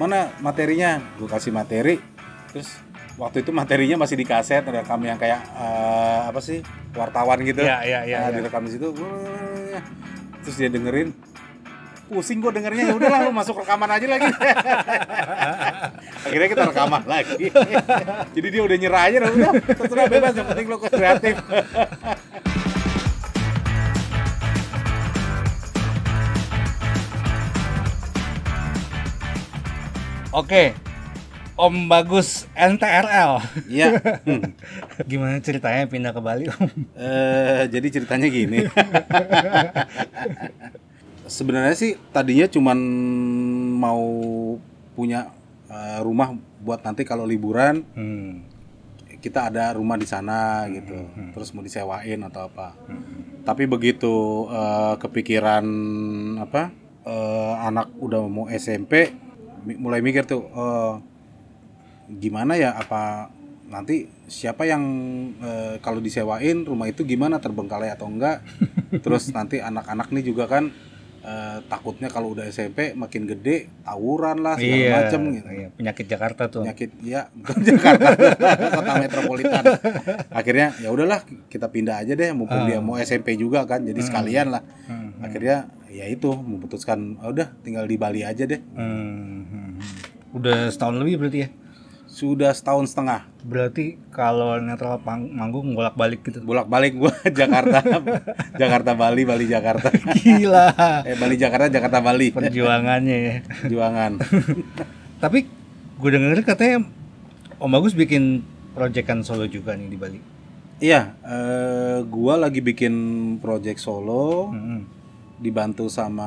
mana 0.00 0.32
materinya? 0.40 0.96
Gue 1.20 1.28
kasih 1.28 1.52
materi. 1.52 2.00
Terus 2.48 2.72
waktu 3.20 3.44
itu 3.44 3.52
materinya 3.52 4.00
masih 4.00 4.16
di 4.16 4.24
kaset 4.24 4.64
ada 4.64 4.80
kami 4.80 5.12
yang 5.12 5.20
kayak 5.20 5.44
eh, 5.44 6.20
apa 6.32 6.40
sih 6.40 6.64
wartawan 6.96 7.36
gitu. 7.44 7.60
Iya, 7.60 7.84
iya, 7.84 8.00
iya, 8.08 8.16
Nah, 8.24 8.32
iya. 8.32 8.36
direkam 8.40 8.64
di 8.64 8.72
situ 8.72 8.88
Wah. 8.96 9.84
terus 10.40 10.56
dia 10.56 10.72
dengerin. 10.72 11.12
Pusing 12.10 12.42
gue 12.42 12.50
dengernya 12.50 12.90
ya 12.90 12.94
udahlah 12.98 13.22
lu 13.22 13.30
masuk 13.30 13.62
rekaman 13.62 13.86
aja 13.86 14.06
lagi. 14.10 14.26
Akhirnya 16.26 16.48
kita 16.50 16.62
rekaman 16.74 17.06
lagi. 17.06 17.54
Jadi 18.34 18.46
dia 18.50 18.62
udah 18.66 18.76
nyerah 18.80 19.02
aja 19.06 19.16
udah 19.30 19.52
terserah 19.78 20.10
bebas 20.10 20.34
yang 20.34 20.48
penting 20.50 20.66
lu 20.66 20.76
kreatif 20.82 21.38
Oke. 30.30 30.74
Om 31.54 31.92
Bagus 31.92 32.48
NTRL. 32.54 33.36
iya 33.68 33.92
Hmm. 34.24 34.56
Gimana 35.10 35.36
ceritanya 35.40 35.84
pindah 35.84 36.14
ke 36.14 36.20
Bali, 36.22 36.48
Om? 36.48 36.70
Eh, 36.96 37.62
jadi 37.68 37.86
ceritanya 37.90 38.28
gini. 38.32 38.64
Sebenarnya 41.30 41.76
sih 41.76 42.00
tadinya 42.10 42.48
cuman 42.48 42.78
mau 43.76 44.02
punya 44.94 45.28
eh, 45.68 45.98
rumah 46.00 46.32
buat 46.58 46.80
nanti 46.80 47.04
kalau 47.04 47.22
liburan 47.24 47.84
Hmm. 47.92 48.46
kita 49.20 49.52
ada 49.52 49.76
rumah 49.76 50.00
di 50.00 50.08
sana 50.08 50.64
gitu. 50.72 50.96
Terus 51.36 51.52
mau 51.52 51.60
disewain 51.60 52.24
atau 52.24 52.48
apa. 52.48 52.72
Tapi 53.44 53.68
begitu 53.68 54.14
eh, 54.48 54.94
kepikiran 54.96 55.64
apa? 56.40 56.72
eh, 57.00 57.54
anak 57.60 57.92
udah 57.96 58.24
mau 58.24 58.48
SMP 58.48 59.12
mulai 59.76 60.00
mikir 60.00 60.24
tuh 60.24 60.44
eh, 60.46 60.94
gimana 62.12 62.54
ya 62.54 62.74
apa 62.74 63.30
nanti 63.66 64.02
siapa 64.26 64.64
yang 64.64 64.82
eh, 65.38 65.74
kalau 65.78 65.98
disewain 65.98 66.64
rumah 66.64 66.84
itu 66.84 67.04
gimana 67.04 67.38
terbengkalai 67.38 67.88
atau 67.88 68.06
enggak? 68.06 68.42
Terus 69.04 69.30
nanti 69.30 69.58
anak-anak 69.58 70.10
nih 70.10 70.24
juga 70.24 70.44
kan 70.44 70.74
eh, 71.20 71.58
takutnya 71.64 72.08
kalau 72.08 72.34
udah 72.34 72.46
SMP 72.46 72.94
makin 72.94 73.28
gede 73.28 73.70
tawuran 73.80 74.40
lah 74.40 74.56
segala 74.56 74.74
Iya, 74.76 74.90
macem 74.96 75.20
gitu. 75.32 75.48
iya, 75.48 75.68
penyakit 75.70 76.06
Jakarta 76.08 76.42
tuh. 76.48 76.62
penyakit 76.62 76.90
ya 77.00 77.30
bukan 77.30 77.58
Jakarta 77.68 78.08
kota 78.72 78.92
metropolitan. 78.98 79.64
Akhirnya 80.30 80.74
ya 80.76 80.90
udahlah 80.90 81.22
kita 81.46 81.70
pindah 81.70 82.02
aja 82.02 82.12
deh 82.12 82.30
mumpung 82.32 82.66
dia 82.66 82.82
mau 82.82 82.98
SMP 82.98 83.36
juga 83.36 83.62
kan 83.64 83.86
jadi 83.86 84.00
sekalian 84.00 84.50
lah. 84.50 84.66
Hmm, 84.90 85.14
akhirnya 85.20 85.70
ya 85.86 86.06
itu 86.06 86.30
memutuskan 86.32 87.18
"Ah, 87.18 87.30
udah 87.30 87.54
tinggal 87.62 87.84
di 87.84 87.94
Bali 87.94 88.22
aja 88.22 88.42
deh. 88.42 88.58
Hmm, 88.74 88.82
hmm. 88.82 89.39
Udah 90.30 90.68
setahun 90.68 90.96
lebih 90.96 91.16
berarti 91.18 91.40
ya? 91.40 91.50
sudah 92.06 92.50
setahun 92.50 92.90
setengah 92.90 93.22
Berarti 93.40 93.94
kalau 94.10 94.58
netral 94.58 94.98
manggung 95.30 95.72
bolak-balik 95.72 96.20
gitu. 96.20 96.42
bolak 96.42 96.66
balik 96.66 96.98
gua 96.98 97.14
Jakarta 97.32 97.78
Jakarta 98.52 98.92
Bali 98.92 99.22
Bali 99.22 99.46
Jakarta 99.46 99.94
Gila. 100.16 100.74
eh 101.02 101.14
Bali 101.14 101.38
Jakarta 101.38 101.70
Jakarta 101.70 102.02
Bali 102.02 102.34
Perjuangannya 102.34 103.16
ya. 103.16 103.34
juangan 103.64 104.18
Tapi 105.22 105.46
gue 105.96 106.10
denger 106.10 106.42
katanya 106.42 106.82
Om 107.56 107.70
Bagus 107.70 107.94
bikin 107.94 108.42
proyekan 108.72 109.22
solo 109.22 109.46
juga 109.46 109.72
nih 109.72 109.86
di 109.86 109.96
Bali. 109.96 110.18
iya 110.78 111.14
eh, 111.20 112.02
gua 112.04 112.34
lagi 112.36 112.58
bikin 112.58 112.94
project 113.38 113.78
solo 113.78 114.50
Hmm. 114.50 114.82
dibantu 115.36 115.86
sama 115.86 116.26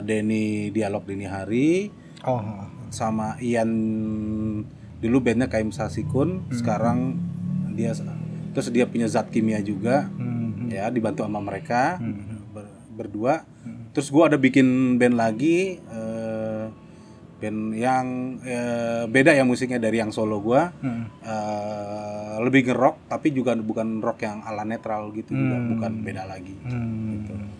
Denny 0.00 0.70
Dialog 0.70 1.02
Dini 1.02 1.26
Hari 1.26 1.68
Oh. 2.22 2.40
Sama 2.94 3.34
Ian 3.38 3.70
dulu 4.96 5.20
bandnya 5.20 5.46
Kaim 5.46 5.68
Sasikun 5.68 6.46
sekarang 6.48 7.18
dia 7.74 7.92
terus 8.54 8.70
dia 8.70 8.86
punya 8.86 9.04
zat 9.04 9.28
kimia 9.28 9.58
juga 9.58 10.06
Hmm. 10.08 10.70
ya 10.70 10.86
dibantu 10.88 11.20
sama 11.20 11.38
mereka 11.38 11.98
Hmm. 11.98 12.40
ber- 12.48 12.70
berdua 12.94 13.42
terus 13.90 14.08
gua 14.08 14.26
ada 14.26 14.38
bikin 14.38 14.96
band 14.96 15.14
lagi 15.14 15.76
eh, 15.76 16.64
band 17.36 17.60
yang 17.74 18.06
eh, 18.40 19.04
beda 19.04 19.34
ya 19.34 19.42
musiknya 19.42 19.76
dari 19.76 19.98
yang 19.98 20.08
solo 20.08 20.38
gua 20.38 20.70
Hmm. 20.76 21.10
Eh, 21.20 22.04
lebih 22.40 22.64
ngerok 22.64 23.06
tapi 23.06 23.28
juga 23.28 23.52
bukan 23.54 23.98
rock 23.98 24.22
yang 24.22 24.40
ala 24.40 24.62
netral 24.62 25.10
gitu 25.10 25.30
juga 25.30 25.56
Hmm. 25.56 25.68
bukan 25.68 25.92
beda 26.00 26.22
lagi 26.24 26.54
Hmm. 26.64 27.50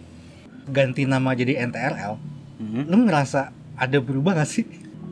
Ganti 0.65 1.05
nama 1.05 1.37
jadi 1.37 1.61
NTRL. 1.61 2.17
Mhm. 2.57 2.89
Lu 2.89 3.05
ngerasa 3.05 3.53
ada 3.77 3.99
berubah 4.01 4.33
gak 4.35 4.49
sih? 4.49 4.65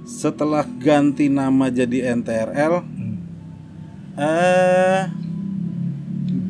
Setelah 0.03 0.67
ganti 0.79 1.27
nama 1.27 1.69
jadi 1.69 2.13
NTRL 2.13 2.83
Hmm. 2.83 3.15
eh 4.15 5.03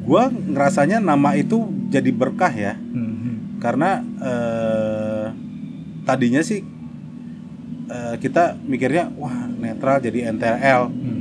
gua 0.02 0.28
ngerasanya 0.28 0.98
nama 0.98 1.36
itu 1.36 1.62
jadi 1.88 2.10
berkah 2.10 2.50
ya 2.50 2.74
Hmm. 2.74 3.58
karena 3.58 4.00
eh 4.18 5.26
tadinya 6.02 6.42
sih 6.42 6.64
eh, 7.86 8.14
kita 8.18 8.56
mikirnya 8.62 9.12
wah 9.14 9.46
netral 9.52 10.00
jadi 10.00 10.32
NTRL 10.32 10.82
Hmm. 10.88 11.20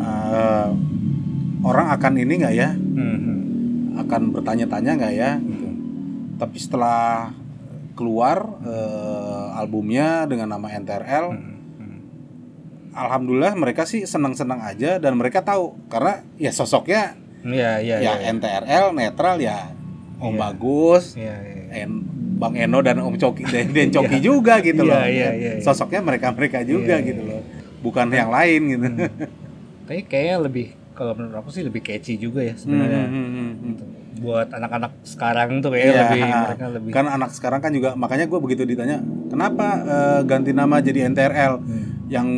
Eh, 0.00 0.68
orang 1.60 1.92
akan 1.92 2.12
ini 2.16 2.32
nggak 2.38 2.54
ya 2.54 2.70
Hmm. 2.72 3.96
akan 3.98 4.32
bertanya-tanya 4.32 4.92
nggak 4.96 5.14
ya 5.14 5.30
gitu 5.36 5.68
tapi 6.36 6.56
setelah 6.56 7.32
keluar 7.92 8.46
eh, 8.62 9.58
albumnya 9.58 10.24
dengan 10.24 10.54
nama 10.54 10.68
NTRL 10.70 11.26
Hmm. 11.32 11.49
Alhamdulillah 13.00 13.52
mereka 13.54 13.82
sih 13.82 14.04
senang-senang 14.04 14.60
aja 14.60 14.96
dan 14.96 15.14
mereka 15.14 15.40
tahu 15.40 15.76
karena 15.86 16.20
ya 16.36 16.50
sosoknya 16.50 17.16
Iya, 17.40 17.80
iya, 17.80 17.96
ya 17.98 18.12
iya. 18.14 18.28
NTRL 18.30 18.92
netral 18.92 19.40
ya 19.40 19.72
Om 20.16 20.28
Iya. 20.28 20.38
Bagus 20.38 21.04
Iya, 21.16 21.36
iya. 21.40 21.84
En- 21.84 22.04
Bang 22.36 22.52
Eno 22.54 22.80
dan 22.80 22.96
Om 22.98 23.16
Coki 23.16 23.44
dan 23.44 23.68
Den 23.74 23.88
Coki 23.88 24.16
juga 24.18 24.60
gitu 24.60 24.80
Iya, 24.80 24.90
loh 24.90 25.04
iya, 25.04 25.28
iya, 25.30 25.50
iya. 25.56 25.62
sosoknya 25.62 26.00
mereka 26.00 26.28
mereka 26.30 26.60
juga 26.62 26.96
Iya, 26.96 27.06
gitu 27.06 27.20
iya. 27.22 27.30
loh 27.32 27.42
bukan 27.80 28.06
yang 28.10 28.28
lain 28.28 28.60
gitu 28.70 28.84
Tapi 29.84 30.00
kayaknya 30.04 30.36
lebih 30.42 30.66
kalau 30.92 31.16
menurut 31.16 31.36
aku 31.38 31.48
sih 31.48 31.64
lebih 31.64 31.80
catchy 31.80 32.14
juga 32.14 32.44
ya 32.44 32.52
sebenarnya. 32.52 33.08
Hmm, 33.08 33.16
hmm, 33.16 33.28
hmm, 33.32 33.52
hmm. 33.56 33.76
Buat 34.20 34.52
anak-anak 34.52 34.92
sekarang 35.02 35.48
tuh 35.58 35.72
kayaknya 35.72 35.88
Iya, 35.90 36.02
lebih 36.04 36.20
mereka 36.28 36.66
lebih 36.68 36.90
kan 36.92 37.06
anak 37.08 37.30
sekarang 37.32 37.60
kan 37.60 37.72
juga 37.72 37.96
makanya 37.96 38.28
gue 38.28 38.36
begitu 38.38 38.62
ditanya 38.62 39.00
kenapa 39.26 39.66
eh, 39.80 40.20
ganti 40.22 40.52
nama 40.52 40.76
jadi 40.78 41.08
NTRL 41.08 41.54
Hmm. 41.56 41.84
yang 42.06 42.28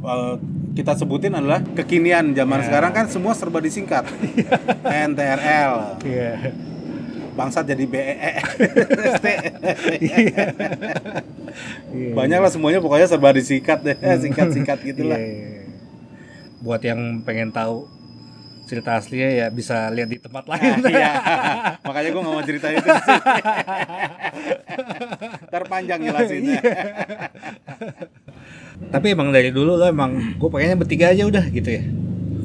eh, 0.00 0.34
kita 0.72 0.94
sebutin 0.94 1.34
adalah 1.34 1.58
kekinian 1.64 2.30
zaman 2.30 2.58
Iya. 2.58 2.66
sekarang 2.66 2.92
kan 2.92 3.06
semua 3.06 3.32
serba 3.32 3.58
disingkat. 3.58 4.06
NTRL 5.08 5.98
Iya. 6.00 6.32
bangsat 7.34 7.66
jadi 7.66 7.84
BEE 7.84 8.32
Iya. 10.02 10.44
banyak 12.10 12.38
lah 12.38 12.50
semuanya 12.50 12.78
pokoknya 12.78 13.06
serba 13.06 13.30
disingkat 13.30 13.78
deh. 13.80 13.94
Singkat-singkat 13.94 14.78
gitu 14.84 15.02
lah. 15.04 15.14
Iya, 15.14 15.62
iya. 15.62 15.62
Buat 16.58 16.82
yang 16.82 16.98
pengen 17.22 17.50
tahu 17.50 17.86
cerita 18.66 18.98
aslinya 18.98 19.30
ya 19.30 19.46
bisa 19.48 19.88
lihat 19.88 20.10
di 20.10 20.18
tempat 20.18 20.44
lain. 20.44 20.82
iya. 20.84 21.10
Makanya 21.86 22.08
gue 22.10 22.20
gak 22.20 22.34
mau 22.34 22.42
cerita 22.42 22.68
itu 22.68 22.88
ntar 25.48 25.62
panjang 25.64 26.00
jelasinnya 26.02 26.60
Tapi 28.88 29.12
emang 29.12 29.28
dari 29.34 29.52
dulu 29.52 29.76
lo 29.76 29.84
emang 29.84 30.38
gue 30.40 30.48
pengennya 30.48 30.78
bertiga 30.78 31.12
aja 31.12 31.28
udah 31.28 31.44
gitu 31.50 31.68
ya. 31.68 31.82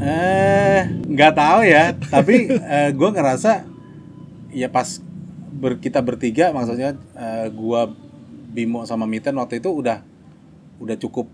eh 0.04 0.82
nggak 1.08 1.34
tahu 1.38 1.60
ya. 1.64 1.96
Tapi 1.96 2.50
eh, 2.52 2.90
gue 2.92 3.10
ngerasa 3.14 3.64
ya 4.52 4.68
pas 4.68 5.00
ber, 5.54 5.80
kita 5.80 6.04
bertiga 6.04 6.52
maksudnya 6.52 6.98
eh, 7.16 7.48
gua 7.54 7.90
Bimo 8.54 8.86
sama 8.86 9.10
Miten 9.10 9.34
waktu 9.42 9.58
itu 9.58 9.74
udah 9.74 10.06
udah 10.78 10.96
cukup 11.00 11.26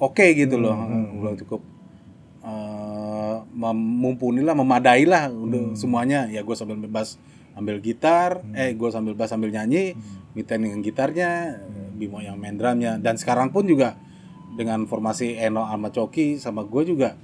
oke 0.00 0.26
gitu 0.38 0.56
loh. 0.56 0.72
Udah 1.20 1.34
cukup 1.42 1.60
eh, 2.46 3.36
mumpuni 3.74 4.40
lah 4.40 4.54
memadai 4.56 5.04
lah 5.04 5.28
untuk 5.28 5.74
semuanya. 5.74 6.30
Ya 6.30 6.46
gue 6.46 6.54
sambil 6.56 6.78
bebas 6.78 7.18
ambil 7.52 7.84
gitar 7.84 8.40
eh 8.56 8.72
gue 8.72 8.88
sambil 8.88 9.12
bass 9.12 9.28
sambil 9.28 9.52
nyanyi 9.52 9.92
Miten 10.32 10.64
dengan 10.64 10.80
gitarnya 10.80 11.60
Bimo 11.92 12.24
yang 12.24 12.40
main 12.40 12.56
drumnya. 12.56 12.96
Dan 12.96 13.20
sekarang 13.20 13.52
pun 13.52 13.68
juga 13.68 14.00
dengan 14.52 14.84
formasi 14.84 15.36
Eno 15.36 15.64
sama 15.64 15.88
Coki 15.88 16.36
sama 16.36 16.62
gue 16.64 16.82
juga 16.84 17.16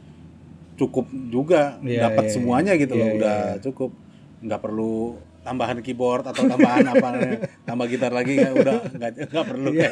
cukup 0.79 1.11
juga 1.29 1.77
Iya, 1.83 2.09
dapat 2.09 2.31
iya, 2.31 2.33
semuanya 2.33 2.73
gitu 2.79 2.95
iya, 2.95 3.01
loh 3.03 3.09
iya, 3.09 3.17
udah 3.19 3.39
cukup. 3.67 3.91
Nggak 4.39 4.61
perlu 4.63 5.19
tambahan 5.43 5.81
keyboard 5.81 6.29
atau 6.29 6.45
tambahan 6.45 6.87
apa 6.87 7.09
tambah 7.69 7.87
gitar 7.89 8.13
lagi 8.13 8.37
ya 8.39 8.55
udah 8.55 8.79
nggak 8.95 9.11
nggak 9.33 9.47
perlu. 9.47 9.71
Iya, 9.75 9.89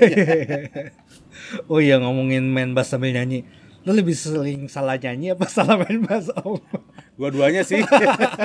Oh 1.70 1.78
iya 1.82 1.98
ngomongin 1.98 2.46
main 2.48 2.72
bass 2.72 2.94
sambil 2.94 3.12
nyanyi. 3.12 3.42
Lo 3.86 3.94
lebih 3.94 4.14
sering 4.18 4.66
salah 4.66 4.98
nyanyi 4.98 5.34
apa 5.34 5.46
salah 5.46 5.78
main 5.78 6.02
bass 6.02 6.30
om? 6.42 6.58
dua-duanya 7.16 7.64
sih. 7.64 7.80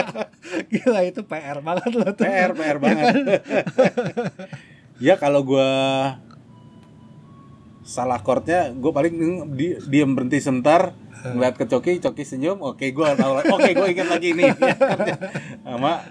Gila 0.72 1.04
itu 1.04 1.22
PR 1.28 1.60
banget 1.60 1.92
lo 1.92 2.08
tuh. 2.16 2.24
PR 2.26 2.52
PR 2.56 2.78
banget. 2.80 3.14
Ya 5.02 5.18
kalau 5.18 5.42
gua 5.42 5.66
salah 7.82 8.22
chordnya 8.22 8.70
gue 8.74 8.92
paling 8.94 9.14
di, 9.58 9.74
diam 9.90 10.14
berhenti 10.14 10.38
sebentar 10.38 10.94
ngeliat 11.22 11.54
ke 11.58 11.66
Coki 11.70 12.02
Coki 12.02 12.24
senyum 12.26 12.62
oke 12.62 12.82
gue 12.82 13.08
tahu 13.18 13.34
oke 13.42 13.70
gue 13.74 13.88
ingat 13.94 14.08
lagi 14.10 14.34
ini. 14.34 14.50
Sama 15.66 16.02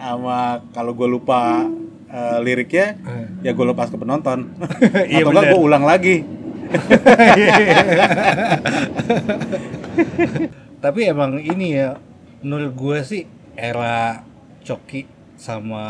sama 0.00 0.64
kalau 0.72 0.96
gue 0.96 1.04
lupa 1.04 1.68
eh, 2.08 2.40
liriknya 2.40 2.96
ya 3.44 3.52
gue 3.52 3.66
lepas 3.66 3.92
ke 3.92 4.00
penonton. 4.00 4.48
Iya, 5.10 5.26
atau 5.26 5.34
enggak 5.34 5.50
gue 5.52 5.60
ulang 5.60 5.84
lagi. 5.84 6.24
Tapi 10.84 11.00
emang 11.04 11.36
ini 11.36 11.76
ya 11.76 12.00
menurut 12.40 12.72
gue 12.72 13.04
sih 13.04 13.28
era 13.52 14.24
Coki 14.64 15.04
sama 15.36 15.84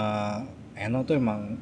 Eno 0.75 1.07
tuh 1.07 1.15
emang 1.21 1.55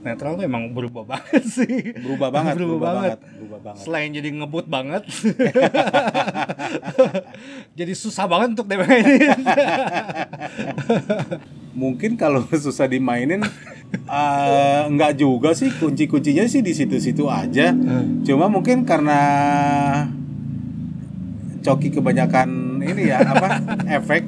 netral 0.00 0.32
tuh 0.34 0.44
emang 0.44 0.72
berubah 0.72 1.04
banget 1.06 1.44
sih. 1.56 1.92
berubah 1.96 2.28
banget 2.32 2.54
Berubah 2.56 2.72
berubah, 2.72 2.90
banget. 2.90 3.18
banget. 3.18 3.36
berubah 3.36 3.58
banget 3.62 3.80
Selain 3.80 4.10
jadi 4.10 4.28
ngebut 4.32 4.66
banget, 4.66 5.02
jadi 7.78 7.92
susah 7.92 8.24
banget 8.24 8.56
untuk 8.56 8.66
dimainin. 8.66 9.30
mungkin 11.70 12.16
kalau 12.16 12.44
susah 12.44 12.84
dimainin 12.84 13.40
enggak 14.86 15.16
juga 15.16 15.54
sih 15.54 15.70
kunci 15.70 16.04
kuncinya 16.04 16.44
sih 16.44 16.60
di 16.60 16.70
situ-situ 16.70 17.26
aja 17.26 17.74
cuma 18.22 18.46
mungkin 18.50 18.82
karena 18.82 19.18
coki 21.60 21.90
kebanyakan 21.90 22.48
ini 22.82 23.02
ya 23.06 23.18
apa 23.20 23.48
efek 23.92 24.22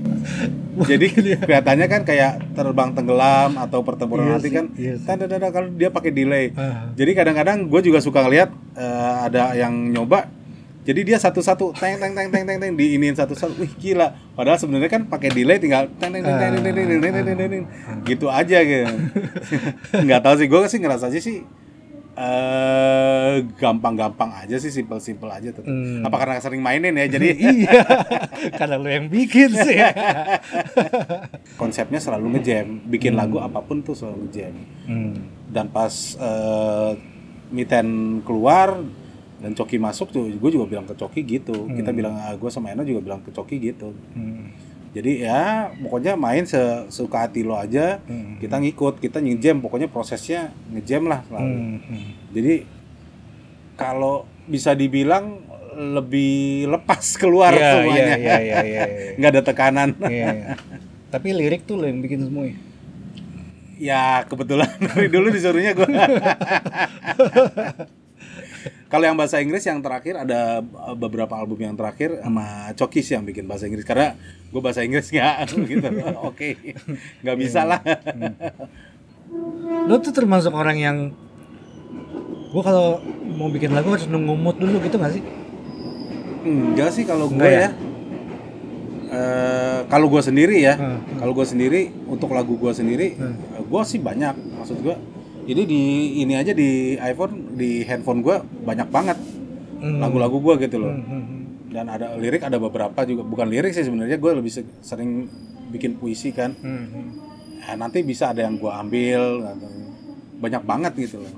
jadi 0.82 1.06
kelihatannya 1.38 1.86
kan 1.86 2.02
kayak 2.02 2.52
terbang 2.52 2.90
tenggelam 2.90 3.56
atau 3.56 3.80
pertempuran 3.80 4.24
Iya 4.24 4.34
hati 4.34 4.42
sih, 4.42 4.52
kan 4.52 4.64
iya 4.74 4.92
sih. 4.94 5.04
tanda-tanda 5.04 5.48
kalau 5.48 5.68
dia 5.70 5.88
pakai 5.88 6.10
delay 6.10 6.52
Ah. 6.54 6.88
jadi 6.92 7.12
kadang-kadang 7.14 7.66
gue 7.66 7.80
juga 7.82 7.98
suka 7.98 8.20
ngeliat 8.20 8.48
eh, 8.74 8.86
ada 9.22 9.52
yang 9.52 9.72
nyoba 9.88 10.28
jadi 10.82 11.00
dia 11.04 11.14
satu-satu 11.16 11.72
teng 11.72 11.94
teng 11.96 12.10
teng 12.10 12.28
teng 12.28 12.42
teng 12.42 12.58
teng 12.58 12.72
diinin 12.74 13.12
satu-satu 13.12 13.54
wih 13.54 13.70
gila 13.72 14.08
padahal 14.32 14.56
sebenarnya 14.56 14.90
kan 14.90 15.02
pakai 15.04 15.30
delay 15.30 15.56
tinggal 15.56 15.86
teng 15.94 16.10
teng 16.10 16.20
teng 16.20 16.34
teng 16.34 16.50
teng 16.52 16.62
teng 16.64 16.74
teng 16.74 16.98
teng 16.98 17.12
teng 17.14 17.36
teng 17.38 17.50
teng 17.50 17.64
gitu 18.02 18.26
aja 18.28 18.58
gitu 18.60 18.90
nggak 19.94 20.20
tahu 20.20 20.34
sih 20.34 20.46
gue 20.46 20.58
sih 20.66 20.80
ngerasa 20.80 21.06
sih 21.12 21.44
eh 22.14 23.32
gampang-gampang 23.54 24.28
aja 24.36 24.56
sih 24.56 24.68
simpel-simpel 24.68 25.26
aja 25.26 25.48
tetap. 25.50 25.64
Hmm. 25.64 26.02
apa 26.02 26.12
karena 26.14 26.36
sering 26.38 26.60
mainin 26.60 26.92
ya 26.92 27.08
jadi 27.08 27.28
iya, 27.56 27.80
karena 28.52 28.76
lu 28.76 28.86
yang 28.86 29.08
bikin 29.08 29.48
sih. 29.50 29.80
konsepnya 31.60 31.98
selalu 31.98 32.36
ngejam 32.36 32.66
bikin 32.86 33.14
lagu 33.14 33.38
apa 33.38 33.60
pun 33.60 33.80
tuh 33.80 33.94
selalu 33.94 34.26
ngejam 34.26 34.54
Hmm. 34.82 35.14
dan 35.46 35.68
pas 35.68 35.90
eh, 36.14 36.92
Miten 37.48 37.88
keluar 38.22 38.80
dan 39.38 39.52
Coki 39.52 39.76
masuk 39.76 40.08
tuh 40.08 40.26
gue 40.26 40.50
juga 40.50 40.66
bilang 40.66 40.84
ke 40.84 40.92
Coki 40.92 41.20
gitu 41.22 41.68
kita 41.68 41.90
bilang 41.90 42.12
gue 42.32 42.50
sama 42.50 42.70
Eno 42.70 42.82
juga 42.82 43.00
bilang 43.00 43.20
ke 43.20 43.30
Coki 43.30 43.56
gitu 43.62 43.94
Hmm. 44.12 44.52
Jadi 44.92 45.12
ya 45.18 45.42
pokoknya 45.78 46.14
main 46.14 46.44
sesuka 46.44 47.24
hati 47.24 47.40
lo 47.40 47.56
aja 47.56 47.98
Hmm. 48.04 48.36
kita 48.36 48.56
ngikut 48.56 48.98
kita 48.98 49.18
ngejam 49.18 49.58
pokoknya 49.58 49.88
prosesnya 49.88 50.52
ngejam 50.68 51.06
lah 51.06 51.24
selalu 51.24 51.48
Hmm. 51.48 51.78
Hmm. 51.82 52.10
jadi 52.30 52.54
kalau 53.74 54.24
bisa 54.44 54.72
dibilang 54.72 55.40
lebih 55.72 56.68
lepas 56.68 57.16
keluar 57.16 57.50
Iya, 57.50 57.68
semuanya 57.72 58.04
iya, 58.04 58.16
iya, 58.16 58.36
iya, 58.36 58.58
iya, 58.60 58.82
iya. 58.84 59.12
nggak 59.16 59.30
ada 59.32 59.42
tekanan 59.42 59.88
Iya, 59.98 60.28
iya. 60.30 60.48
Tapi 61.08 61.28
lirik 61.30 61.64
tuh 61.64 61.76
lo 61.76 61.84
yang 61.84 62.00
bikin 62.00 62.20
semua 62.22 62.44
ya? 62.44 62.56
Ya 63.76 64.02
kebetulan 64.24 64.68
dari 64.86 65.08
dulu 65.08 65.28
disuruhnya 65.28 65.72
gue. 65.72 65.88
Kalau 68.92 69.08
yang 69.08 69.16
bahasa 69.16 69.40
Inggris 69.40 69.64
yang 69.64 69.80
terakhir 69.80 70.20
ada 70.20 70.60
uh, 70.60 70.92
beberapa 70.92 71.32
album 71.32 71.64
yang 71.64 71.72
terakhir 71.72 72.20
sama 72.20 72.76
Coki 72.76 73.00
sih 73.00 73.16
yang 73.16 73.24
bikin 73.24 73.48
bahasa 73.48 73.64
Inggris 73.64 73.88
karena 73.88 74.20
gue 74.52 74.60
bahasa 74.60 74.84
Inggris 74.84 75.08
nggak 75.08 75.48
gitu. 75.72 75.88
Oke, 76.20 76.76
nggak 77.24 77.36
bisa 77.40 77.64
lah. 77.64 77.80
Lo 79.88 79.96
tuh 79.96 80.12
termasuk 80.12 80.52
orang 80.52 80.76
yang 80.76 80.96
gua 82.52 82.62
kalau 82.62 82.88
mau 83.32 83.48
bikin 83.48 83.72
lagu 83.72 83.96
harus 83.96 84.04
nunggu 84.04 84.36
mood 84.36 84.60
dulu 84.60 84.76
gitu 84.84 85.00
gak 85.00 85.16
sih? 85.16 85.24
Enggak 86.44 86.92
sih 86.92 87.08
kalau 87.08 87.32
gue 87.32 87.48
ya? 87.48 87.64
ya. 87.64 87.70
Eh, 89.12 89.80
kalau 89.88 90.08
gue 90.08 90.20
sendiri 90.20 90.60
ya, 90.60 90.76
Hmm, 90.76 91.00
kalau 91.16 91.32
gue 91.32 91.44
sendiri 91.44 91.92
untuk 92.08 92.32
lagu 92.32 92.56
gue 92.56 92.72
sendiri, 92.72 93.16
gue 93.56 93.82
sih 93.84 94.00
banyak. 94.00 94.36
Maksud 94.56 94.80
gue, 94.80 94.96
jadi 95.42 95.62
di 95.62 95.82
ini 96.18 96.34
aja 96.34 96.52
di 96.52 96.70
iPhone, 96.94 97.54
di 97.54 97.82
handphone 97.82 98.20
gue 98.20 98.36
banyak 98.62 98.88
banget 98.88 99.18
Hmm. 99.78 99.98
lagu-lagu 99.98 100.38
gue 100.38 100.54
gitu 100.62 100.78
loh. 100.78 100.94
Hmm, 100.94 101.02
hmm, 101.02 101.42
dan 101.68 101.90
ada 101.90 102.14
lirik 102.14 102.38
ada 102.40 102.54
beberapa 102.56 103.02
juga 103.02 103.22
bukan 103.22 103.50
lirik 103.50 103.74
sih 103.74 103.82
sebenarnya 103.82 104.14
gue 104.14 104.32
lebih 104.32 104.52
se- 104.52 104.70
sering 104.78 105.26
bikin 105.68 105.98
puisi 105.98 106.30
kan. 106.30 106.54
Eh, 107.60 107.74
nanti 107.74 108.02
bisa 108.02 108.30
ada 108.30 108.42
yang 108.42 108.56
gue 108.56 108.70
ambil 108.70 109.42
banyak 110.38 110.62
banget 110.62 110.92
gitu 111.00 111.18
loh. 111.18 111.34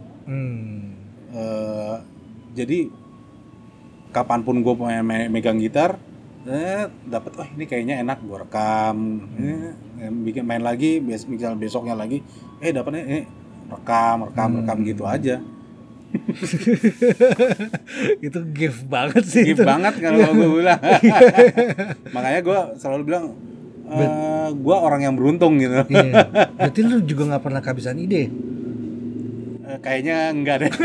Eh, 1.30 1.96
jadi 2.52 2.78
kapan 4.10 4.40
pun 4.40 4.60
gue 4.60 4.74
mau 4.74 4.92
me- 5.02 5.26
megang 5.28 5.58
gitar 5.58 5.98
eh 6.44 6.84
dapat 7.02 7.32
oh 7.34 7.48
ini 7.50 7.64
kayaknya 7.64 7.98
enak 7.98 8.20
gue 8.20 8.36
rekam 8.36 8.96
eh, 9.34 9.72
bikin 10.12 10.44
main 10.44 10.60
lagi 10.60 11.00
bes 11.00 11.24
misal 11.24 11.56
besoknya 11.56 11.96
lagi 11.96 12.20
eh 12.60 12.68
dapatnya 12.68 13.02
eh 13.02 13.24
rekam 13.70 14.16
rekam 14.30 14.48
rekam 14.60 14.78
gitu 14.84 15.04
aja 15.08 15.40
itu 18.26 18.38
gift 18.54 18.86
banget 18.86 19.24
sih 19.26 19.42
Gift 19.50 19.62
itu. 19.62 19.66
banget 19.66 19.94
kalau 19.98 20.18
gue 20.30 20.62
bilang. 20.62 20.78
Makanya 22.14 22.40
gue 22.46 22.58
selalu 22.78 23.02
bilang 23.02 23.24
eh 23.84 24.48
gue 24.54 24.76
orang 24.76 25.00
yang 25.04 25.14
beruntung 25.18 25.58
gitu. 25.60 25.84
Iya. 25.90 26.24
Berarti 26.56 26.80
lu 26.86 27.02
juga 27.04 27.22
nggak 27.34 27.42
pernah 27.42 27.60
kehabisan 27.60 27.98
ide. 28.00 28.30
Eh, 29.64 29.78
kayaknya 29.82 30.30
enggak 30.30 30.56
deh. 30.64 30.72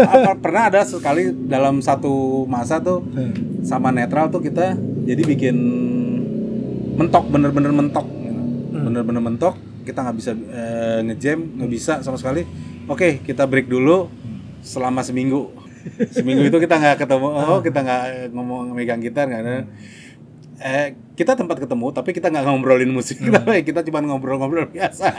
Apa, 0.00 0.32
pernah 0.40 0.72
ada 0.72 0.80
sekali 0.86 1.30
dalam 1.46 1.84
satu 1.84 2.44
masa 2.48 2.80
tuh 2.80 3.04
sama 3.60 3.92
netral 3.92 4.32
tuh 4.32 4.40
kita 4.40 4.74
jadi 5.04 5.22
bikin 5.26 5.56
mentok 6.96 7.28
bener-bener 7.32 7.72
mentok 7.72 8.04
gitu. 8.04 8.40
bener-bener 8.76 9.22
mentok 9.24 9.56
kita 9.90 10.06
nggak 10.06 10.16
bisa 10.16 10.32
eh, 10.32 10.98
ngejam 11.10 11.38
nggak 11.58 11.70
bisa 11.70 11.92
sama 12.06 12.14
sekali. 12.14 12.46
Oke 12.86 13.18
kita 13.26 13.44
break 13.50 13.66
dulu. 13.66 14.06
Selama 14.62 15.02
seminggu. 15.02 15.50
Seminggu 16.12 16.46
itu 16.46 16.58
kita 16.60 16.76
nggak 16.78 16.96
ketemu 17.02 17.28
oh 17.32 17.58
kita 17.64 17.80
nggak 17.82 18.04
ngomong 18.30 18.70
megang 18.76 19.02
gitar 19.02 19.26
nggak 19.26 19.42
ada. 19.42 19.66
Eh 20.60 20.94
kita 21.16 21.36
tempat 21.36 21.56
ketemu 21.60 21.86
tapi 21.92 22.12
kita 22.12 22.30
nggak 22.30 22.44
ngobrolin 22.46 22.92
musik. 22.92 23.18
Kita 23.18 23.42
kita 23.68 23.80
cuma 23.84 23.98
ngobrol-ngobrol 24.04 24.70
biasa. 24.70 25.10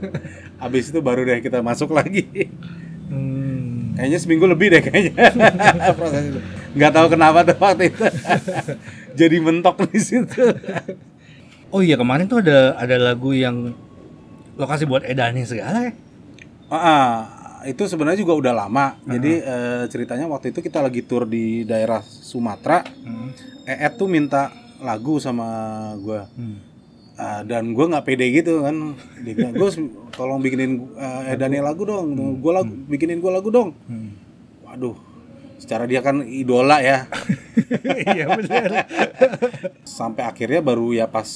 Habis 0.62 0.90
itu 0.90 0.98
baru 1.00 1.22
deh 1.22 1.38
kita 1.44 1.62
masuk 1.62 1.94
lagi. 1.94 2.50
Hmm. 3.08 3.96
Kayaknya 3.96 4.18
seminggu 4.20 4.46
lebih 4.48 4.72
deh 4.72 4.82
kayaknya. 4.84 5.32
Proses 5.98 6.24
itu. 6.32 6.40
Nggak 6.76 6.92
tahu 6.92 7.06
kenapa 7.12 7.38
tuh 7.44 7.56
waktu 7.56 7.92
itu. 7.92 8.04
Jadi 9.16 9.36
mentok 9.40 9.88
di 9.88 10.00
situ. 10.00 10.44
Oh 11.68 11.84
iya 11.84 12.00
kemarin 12.00 12.24
tuh 12.24 12.40
ada 12.40 12.80
ada 12.80 12.96
lagu 12.96 13.36
yang 13.36 13.76
lokasi 14.58 14.84
buat 14.84 15.06
Edani 15.06 15.46
segala 15.46 15.86
ya. 15.86 15.92
Ah, 16.68 16.76
ah, 16.76 17.16
itu 17.64 17.86
sebenarnya 17.86 18.20
juga 18.20 18.34
udah 18.36 18.54
lama. 18.58 18.98
Jadi 19.02 19.32
eh, 19.38 19.84
ceritanya 19.88 20.26
waktu 20.26 20.50
itu 20.50 20.60
kita 20.60 20.82
lagi 20.82 21.00
tour 21.00 21.24
di 21.24 21.62
daerah 21.62 22.02
Sumatera. 22.02 22.82
Hmm. 22.84 23.30
Eet 23.64 23.94
tuh 23.94 24.10
minta 24.10 24.50
lagu 24.78 25.16
sama 25.16 25.46
gua. 25.96 26.26
Hmm. 26.34 26.58
Ah, 27.14 27.42
dan 27.42 27.74
gue 27.74 27.82
nggak 27.82 28.06
pede 28.06 28.30
gitu 28.30 28.62
kan 28.62 28.94
dia 29.26 29.34
bilang 29.34 29.50
gue 29.50 29.66
tolong 30.14 30.38
bikinin 30.38 30.86
eh 31.26 31.34
Daniel 31.34 31.66
lagu 31.66 31.82
dong 31.82 32.14
gue 32.14 32.52
lagu 32.54 32.70
bikinin 32.86 33.18
gue 33.18 33.26
lagu 33.26 33.50
dong 33.50 33.74
Hmm. 33.90 34.14
waduh 34.62 34.94
secara 35.58 35.90
dia 35.90 35.98
kan 35.98 36.22
idola 36.22 36.78
ya 36.78 37.10
Iya 38.14 38.38
benar. 38.38 38.86
sampai 39.82 40.30
akhirnya 40.30 40.62
baru 40.62 40.94
ya 40.94 41.10
pas 41.10 41.26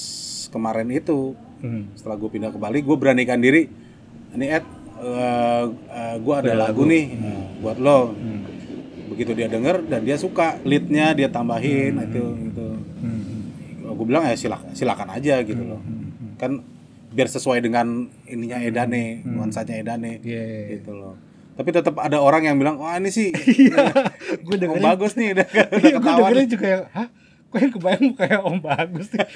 kemarin 0.47 0.87
itu 0.87 1.35
Hmm. 1.63 1.87
setelah 1.95 2.19
gue 2.19 2.27
pindah 2.27 2.51
ke 2.51 2.59
Bali 2.59 2.83
gue 2.83 2.97
beranikan 2.99 3.39
diri 3.39 3.71
ini 4.35 4.45
Ed 4.51 4.65
gue 6.19 6.35
ada 6.35 6.53
lagu, 6.53 6.83
nih 6.83 7.05
buat 7.59 7.77
lo. 7.77 8.11
Begitu 9.07 9.31
dia 9.33 9.47
denger 9.47 9.85
dan 9.85 10.01
dia 10.01 10.15
suka 10.15 10.57
leadnya 10.63 11.11
dia 11.11 11.27
tambahin 11.27 11.95
itu 12.01 12.23
itu 12.51 12.67
Hmm. 13.03 13.91
gue 13.93 14.05
bilang 14.07 14.23
ya 14.23 14.33
silakan 14.33 14.71
silakan 14.71 15.07
aja 15.11 15.43
gitu 15.43 15.59
loh. 15.61 15.79
Kan 16.35 16.63
biar 17.13 17.27
sesuai 17.27 17.61
dengan 17.61 18.07
ininya 18.25 18.57
Edane 18.57 19.21
nuansanya 19.21 19.77
Edane 19.77 20.17
Iya, 20.19 20.33
iya, 20.33 20.59
iya. 20.65 20.67
gitu 20.75 20.95
loh. 20.95 21.13
Tapi 21.53 21.69
tetap 21.69 21.93
ada 21.95 22.17
orang 22.17 22.43
yang 22.43 22.57
bilang 22.57 22.81
wah 22.81 22.97
ini 22.97 23.07
sih 23.07 23.29
Gue 24.45 24.55
oh, 24.55 24.57
dengerin. 24.57 24.81
bagus 24.81 25.13
nih. 25.13 25.37
Udah, 25.37 25.45
udah 25.53 25.79
Iya, 25.79 25.95
gue 25.95 26.11
dengerin 26.17 26.47
juga 26.49 26.65
yang, 26.65 26.83
hah? 26.89 27.07
Kok 27.53 27.61
yang 27.61 27.69
kebayang 27.71 28.07
kayak 28.17 28.41
Om 28.41 28.57
Bagus 28.59 29.07
nih? 29.13 29.27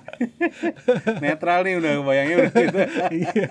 netral 1.22 1.60
nih 1.62 1.74
udah 1.76 1.92
bayangnya 2.00 2.36
udah 2.40 2.52
gitu 2.56 2.78
Iya. 3.20 3.48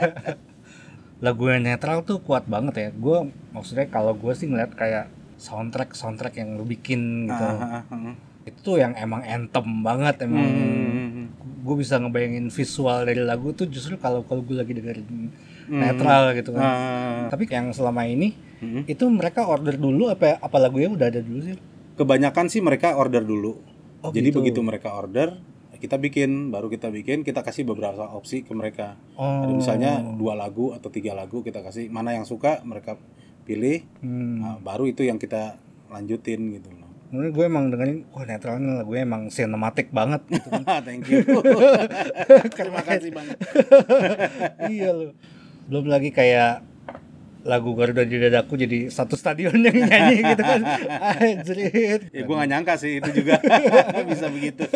lagu 1.20 1.44
yang 1.46 1.62
netral 1.62 2.02
tuh 2.02 2.18
kuat 2.18 2.48
banget 2.48 2.74
ya. 2.76 2.90
Gue 2.92 3.18
maksudnya 3.52 3.86
kalau 3.86 4.16
gue 4.16 4.32
sih 4.32 4.48
ngeliat 4.48 4.72
kayak 4.72 5.06
soundtrack 5.36 5.94
soundtrack 5.94 6.34
yang 6.34 6.56
lu 6.56 6.64
bikin 6.64 7.28
gitu. 7.28 7.46
Ah, 7.46 7.84
ah, 7.84 7.94
ah. 7.94 8.16
Itu 8.42 8.76
yang 8.76 8.96
emang 8.96 9.22
anthem 9.22 9.84
banget 9.84 10.24
emang. 10.24 10.42
Hmm. 10.42 11.26
Gue 11.60 11.76
bisa 11.78 12.00
ngebayangin 12.00 12.48
visual 12.48 13.04
dari 13.04 13.20
lagu 13.20 13.52
tuh 13.52 13.68
justru 13.68 13.96
kalau 13.96 14.24
kalau 14.24 14.42
gue 14.42 14.58
lagi 14.58 14.74
dengerin 14.74 15.30
Hmm. 15.70 15.86
netral 15.86 16.34
gitu 16.34 16.56
kan. 16.56 16.64
Ah. 16.64 17.22
Tapi 17.30 17.46
yang 17.46 17.70
selama 17.70 18.02
ini 18.04 18.34
Hmm. 18.58 18.84
itu 18.86 19.06
mereka 19.06 19.46
order 19.46 19.76
dulu 19.76 20.10
apa 20.10 20.36
apa 20.36 20.58
lagunya 20.58 20.90
udah 20.90 21.08
ada 21.08 21.22
dulu 21.22 21.46
sih? 21.46 21.56
Kebanyakan 22.00 22.48
sih 22.48 22.64
mereka 22.64 22.96
order 22.96 23.28
dulu. 23.28 23.60
Oh, 24.00 24.16
Jadi 24.16 24.32
gitu. 24.32 24.40
begitu 24.40 24.64
mereka 24.64 24.96
order, 24.96 25.36
kita 25.80 25.96
bikin, 25.96 26.52
baru 26.52 26.68
kita 26.68 26.92
bikin, 26.92 27.24
kita 27.24 27.44
kasih 27.44 27.64
beberapa 27.68 28.12
opsi 28.16 28.44
ke 28.48 28.52
mereka. 28.56 28.96
Oh. 29.16 29.44
Ada 29.48 29.52
misalnya 29.56 29.92
dua 30.16 30.36
lagu 30.36 30.72
atau 30.76 30.88
tiga 30.88 31.16
lagu 31.16 31.44
kita 31.44 31.60
kasih, 31.64 31.88
mana 31.92 32.16
yang 32.16 32.28
suka 32.28 32.64
mereka 32.68 32.96
pilih, 33.48 33.84
Hmm. 34.04 34.40
nah, 34.44 34.56
baru 34.60 34.86
itu 34.88 35.04
yang 35.08 35.18
kita 35.20 35.60
lanjutin 35.90 36.54
gitu 36.56 36.70
loh. 36.72 36.88
Menurut 37.10 37.32
gue 37.34 37.46
emang 37.50 37.66
dengerin, 37.74 38.06
wah 38.14 38.22
netral 38.22 38.62
ini 38.62 38.86
lagunya 38.86 39.02
emang 39.02 39.34
sinematik 39.34 39.90
banget 39.90 40.22
gitu 40.30 40.48
kan. 40.54 40.62
Thank 40.86 41.10
you. 41.10 41.26
Terima 42.60 42.86
kasih 42.86 43.10
banget. 43.10 43.38
iya 44.78 44.94
loh. 44.94 45.18
Belum 45.66 45.90
lagi 45.90 46.14
kayak 46.14 46.69
lagu 47.42 47.72
Garuda 47.72 48.04
di 48.04 48.16
dadaku 48.16 48.56
jadi 48.56 48.88
satu 48.88 49.16
stadion 49.16 49.56
yang 49.56 49.72
nyanyi 49.74 50.18
gitu 50.30 50.44
kan. 50.44 50.62
Anjrit. 51.16 52.02
Ya 52.10 52.22
gue 52.22 52.36
gak 52.36 52.50
nyangka 52.50 52.74
sih 52.76 53.00
itu 53.00 53.10
juga 53.14 53.40
bisa 54.10 54.28
begitu. 54.28 54.68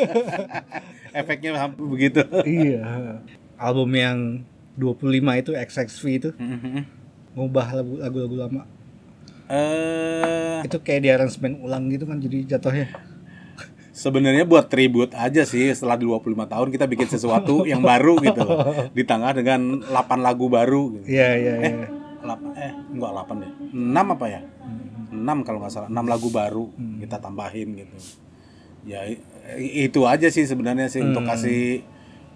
Efeknya 1.14 1.58
hampir 1.58 1.84
begitu. 1.84 2.24
iya. 2.44 3.20
Album 3.56 3.90
yang 3.94 4.18
25 4.74 5.12
itu 5.38 5.52
XXV 5.54 6.02
itu 6.12 6.30
ngubah 7.34 7.68
lagu- 7.74 8.00
lagu-lagu 8.00 8.36
lama. 8.40 8.62
Eh 9.46 10.64
Itu 10.64 10.80
kayak 10.80 11.02
di 11.02 11.10
aransemen 11.10 11.60
ulang 11.60 11.88
gitu 11.88 12.04
kan 12.04 12.18
jadi 12.18 12.48
jatuhnya. 12.50 12.88
sebenarnya 13.94 14.42
buat 14.44 14.66
tribute 14.66 15.14
aja 15.14 15.46
sih 15.46 15.70
setelah 15.70 15.94
25 15.96 16.18
tahun 16.50 16.68
kita 16.68 16.86
bikin 16.88 17.06
sesuatu 17.08 17.62
yang 17.64 17.80
baru 17.80 18.18
gitu 18.20 18.42
loh. 18.42 18.90
Di 18.90 19.04
tengah 19.04 19.32
dengan 19.32 19.84
8 19.84 19.94
lagu 20.18 20.48
baru 20.48 20.98
gitu. 20.98 21.06
Iya 21.06 21.30
iya 21.36 21.54
iya. 21.60 21.88
8 22.24 22.56
eh 22.58 22.72
enggak 22.90 23.12
8 23.14 23.44
deh. 23.44 23.52
6 23.70 24.16
apa 24.16 24.26
ya? 24.28 24.42
6 25.10 25.46
kalau 25.46 25.60
nggak 25.60 25.72
salah. 25.72 25.88
6 25.88 26.00
lagu 26.04 26.28
baru 26.30 26.66
kita 26.98 27.18
tambahin 27.18 27.76
gitu. 27.76 27.98
Ya 28.84 29.08
itu 29.58 30.02
aja 30.04 30.28
sih 30.28 30.44
sebenarnya 30.44 30.88
sih 30.88 31.00
untuk 31.02 31.24
kasih 31.24 31.84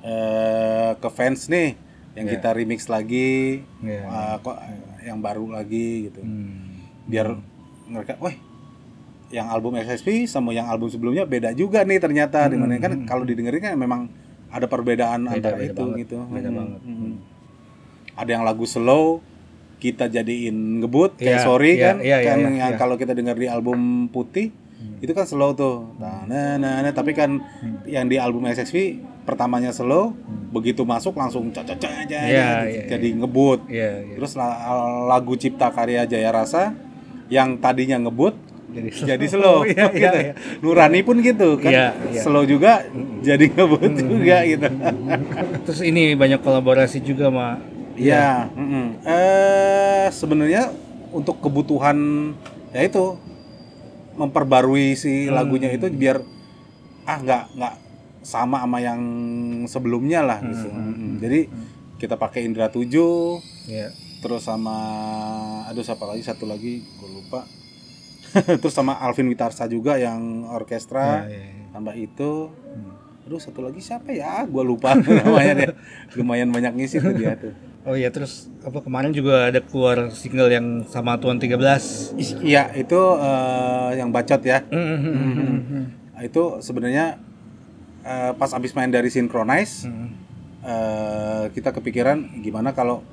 eh, 0.02 0.92
ke 0.94 1.10
fans 1.10 1.48
nih 1.48 1.76
yang 2.14 2.28
kita 2.28 2.50
remix 2.52 2.86
lagi 2.86 3.62
Iya. 3.80 4.02
eh, 4.02 4.36
kok 4.40 4.58
yang 5.02 5.20
baru 5.20 5.50
lagi 5.50 6.08
gitu. 6.08 6.20
Hmm. 6.20 6.84
Biar 7.06 7.36
mereka, 7.86 8.16
wah 8.18 8.36
yang 9.28 9.48
album 9.48 9.76
SSP 9.76 10.24
sama 10.26 10.52
yang 10.52 10.66
album 10.66 10.88
sebelumnya 10.88 11.24
beda 11.24 11.52
juga 11.52 11.84
nih 11.84 12.00
ternyata 12.00 12.48
di 12.48 12.56
mana 12.56 12.76
kan 12.78 13.04
kalau 13.04 13.24
didengerin 13.24 13.60
kan 13.62 13.76
memang 13.76 14.08
ada 14.48 14.64
perbedaan 14.66 15.28
antara 15.28 15.56
beda 15.58 15.68
itu 15.68 15.76
banget. 15.78 15.98
gitu. 16.02 16.18
Beda 16.26 16.48
Hmm, 16.48 16.58
banget. 16.58 16.82
hmm. 16.82 17.14
Ada 18.16 18.30
yang 18.30 18.44
lagu 18.44 18.64
slow 18.64 19.20
kita 19.78 20.10
jadiin 20.10 20.82
ngebut 20.82 21.18
Iya, 21.18 21.38
kayak 21.38 21.42
sorry 21.42 21.72
iya, 21.76 21.86
kan 21.86 21.96
iya, 22.02 22.18
iya, 22.18 22.28
kan 22.28 22.38
iya, 22.42 22.50
yang 22.58 22.72
iya. 22.74 22.78
kalau 22.78 22.96
kita 22.96 23.14
dengar 23.14 23.34
di 23.34 23.46
album 23.46 24.10
putih 24.10 24.50
itu 24.98 25.14
kan 25.14 25.26
slow 25.26 25.54
tuh. 25.54 25.94
Nah, 25.98 26.26
nah, 26.26 26.58
nah, 26.58 26.82
nah, 26.82 26.90
tapi 26.90 27.14
kan 27.14 27.38
yang 27.86 28.06
di 28.06 28.18
album 28.18 28.46
SSP 28.46 28.98
pertamanya 29.24 29.70
slow, 29.70 30.14
begitu 30.50 30.82
masuk 30.82 31.14
langsung 31.14 31.50
caca 31.50 31.78
caca 31.78 32.02
Iya, 32.06 32.66
iya, 32.66 32.82
jadi 32.88 33.14
ngebut. 33.14 33.70
Iya 33.70 33.92
iya. 34.04 34.16
Terus 34.18 34.34
la- 34.34 34.58
lagu 35.06 35.38
Cipta 35.38 35.70
Karya 35.70 36.06
Jaya 36.06 36.30
Rasa 36.32 36.74
yang 37.28 37.58
tadinya 37.58 38.00
ngebut 38.00 38.34
Jadi 38.68 38.90
jadi 39.14 39.26
slow 39.26 39.66
Iya, 39.66 39.86
iya, 39.94 39.94
gitu. 39.94 40.18
iya. 40.18 40.34
Nurani 40.62 41.00
pun 41.02 41.22
gitu 41.22 41.58
kan. 41.58 41.70
Iya, 41.70 41.88
iya. 42.10 42.22
Slow 42.22 42.46
juga 42.46 42.82
jadi 43.22 43.46
ngebut 43.48 43.92
juga 43.98 44.38
gitu. 44.46 44.66
Terus 45.70 45.82
ini 45.84 46.14
banyak 46.14 46.42
kolaborasi 46.42 47.02
juga 47.02 47.30
sama 47.30 47.62
Iya, 47.98 48.48
mm-mm. 48.54 48.86
Eh 49.04 50.08
sebenarnya 50.10 50.70
untuk 51.10 51.42
kebutuhan 51.42 51.98
ya 52.70 52.82
itu 52.82 53.18
memperbarui 54.14 54.94
si 54.94 55.30
lagunya 55.30 55.70
itu 55.70 55.90
biar 55.90 56.22
ah 57.04 57.18
nggak 57.18 57.44
nggak 57.54 57.76
sama 58.22 58.62
sama 58.62 58.78
yang 58.80 59.02
sebelumnya 59.66 60.22
lah 60.22 60.40
gitu. 60.42 60.68
Mm-mm. 60.68 61.18
Jadi 61.18 61.40
kita 61.98 62.14
pakai 62.16 62.46
Indra 62.46 62.70
7 62.70 62.86
ya. 63.66 63.90
terus 64.18 64.46
sama 64.46 64.78
aduh 65.66 65.82
siapa 65.82 66.06
lagi 66.06 66.22
satu 66.22 66.46
lagi 66.46 66.82
gue 66.82 67.10
lupa 67.10 67.46
terus 68.62 68.74
sama 68.74 68.98
Alvin 68.98 69.26
Witarsa 69.26 69.66
juga 69.66 69.98
yang 69.98 70.46
orkestra 70.48 71.26
Iya, 71.26 71.34
iya, 71.34 71.42
iya. 71.42 71.66
tambah 71.72 71.96
itu 71.96 72.32
aduh 73.26 73.42
satu 73.42 73.60
lagi 73.60 73.82
siapa 73.82 74.14
ya 74.14 74.46
gue 74.46 74.64
lupa 74.64 74.94
namanya 74.98 75.54
dia 75.54 75.70
lumayan 76.14 76.50
banyak 76.50 76.74
ngisi 76.76 76.98
tuh 76.98 77.14
dia 77.14 77.34
tuh 77.34 77.54
Oh 77.88 77.96
iya 77.96 78.12
terus 78.12 78.52
apa 78.62 78.84
kemarin 78.84 79.16
juga 79.16 79.48
ada 79.48 79.64
keluar 79.64 80.12
single 80.12 80.52
yang 80.52 80.84
sama 80.84 81.16
Tuan 81.16 81.40
13. 81.40 82.12
Is- 82.20 82.36
iya 82.44 82.68
itu 82.76 83.00
eh, 83.16 83.90
yang 83.96 84.12
bacot 84.12 84.44
ya 84.44 84.60
Hmm. 84.68 85.88
Nah, 86.12 86.22
itu 86.22 86.60
sebenarnya 86.60 87.16
eh, 88.04 88.32
pas 88.36 88.52
abis 88.52 88.76
main 88.76 88.92
dari 88.92 89.08
Synchronize 89.08 89.88
Hmm. 89.88 90.12
eh, 90.62 91.44
kita 91.56 91.72
kepikiran 91.72 92.44
gimana 92.44 92.76
kalau 92.76 93.08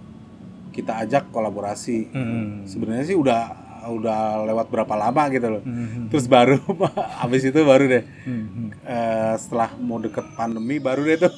kita 0.75 0.99
ajak 0.99 1.31
kolaborasi 1.31 2.11
Hmm. 2.11 2.67
sebenarnya 2.67 3.07
sih 3.07 3.15
udah 3.15 3.64
udah 3.87 4.19
lewat 4.43 4.67
berapa 4.67 4.95
lama 4.95 5.23
gitu 5.29 5.49
loh 5.49 5.63
Hmm. 5.63 6.09
terus 6.09 6.25
baru 6.25 6.57
habis 7.21 7.43
itu 7.43 7.61
baru 7.61 7.85
deh 7.87 8.03
Hmm. 8.23 8.73
eh, 8.81 9.35
setelah 9.35 9.73
mau 9.77 9.97
deket 9.97 10.25
pandemi 10.33 10.77
baru 10.79 11.03
deh 11.03 11.17
tuh 11.19 11.33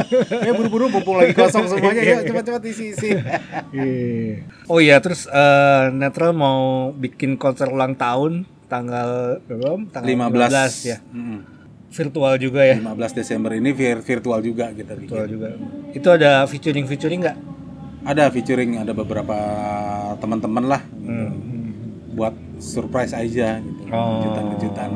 ya 0.46 0.52
buru-buru 0.52 0.88
mumpung 0.88 1.16
lagi 1.16 1.32
kosong 1.32 1.66
semuanya 1.66 2.02
yuk 2.02 2.26
cepat-cepat 2.26 2.62
isi 2.64 2.84
isi 2.90 3.10
Iya. 3.72 4.44
Oh 4.66 4.78
iya 4.78 4.98
terus 4.98 5.24
eh, 5.24 5.84
Netral 5.90 6.32
mau 6.32 6.62
bikin 6.92 7.34
konser 7.34 7.66
ulang 7.66 7.94
tahun 7.94 8.44
tanggal 8.66 9.40
berapa? 9.44 9.84
Tanggal 9.90 10.08
15 10.32 10.86
ya. 10.86 10.98
Mm-mm. 11.06 11.40
Virtual 11.88 12.34
juga 12.36 12.64
ya. 12.64 12.76
15 12.78 12.88
Desember 13.14 13.52
ini 13.52 13.70
vir- 13.70 14.00
virtual 14.00 14.40
juga 14.40 14.70
kita 14.70 14.92
bikin 14.94 15.06
Virtual 15.06 15.26
juga. 15.26 15.48
Itu 15.90 16.08
ada 16.08 16.44
featuring 16.44 16.86
featuring 16.86 17.20
nggak? 17.20 17.38
ada 18.02 18.26
featuring 18.28 18.74
ada 18.76 18.90
beberapa 18.90 19.36
teman-teman 20.16 20.64
lah 20.66 20.82
gitu. 20.82 21.06
Hmm. 21.06 21.51
Buat 22.12 22.32
surprise 22.58 23.12
aja 23.12 23.58
gitu 23.58 23.88
Oh. 23.88 24.20
kejutan-kejutan 24.20 24.90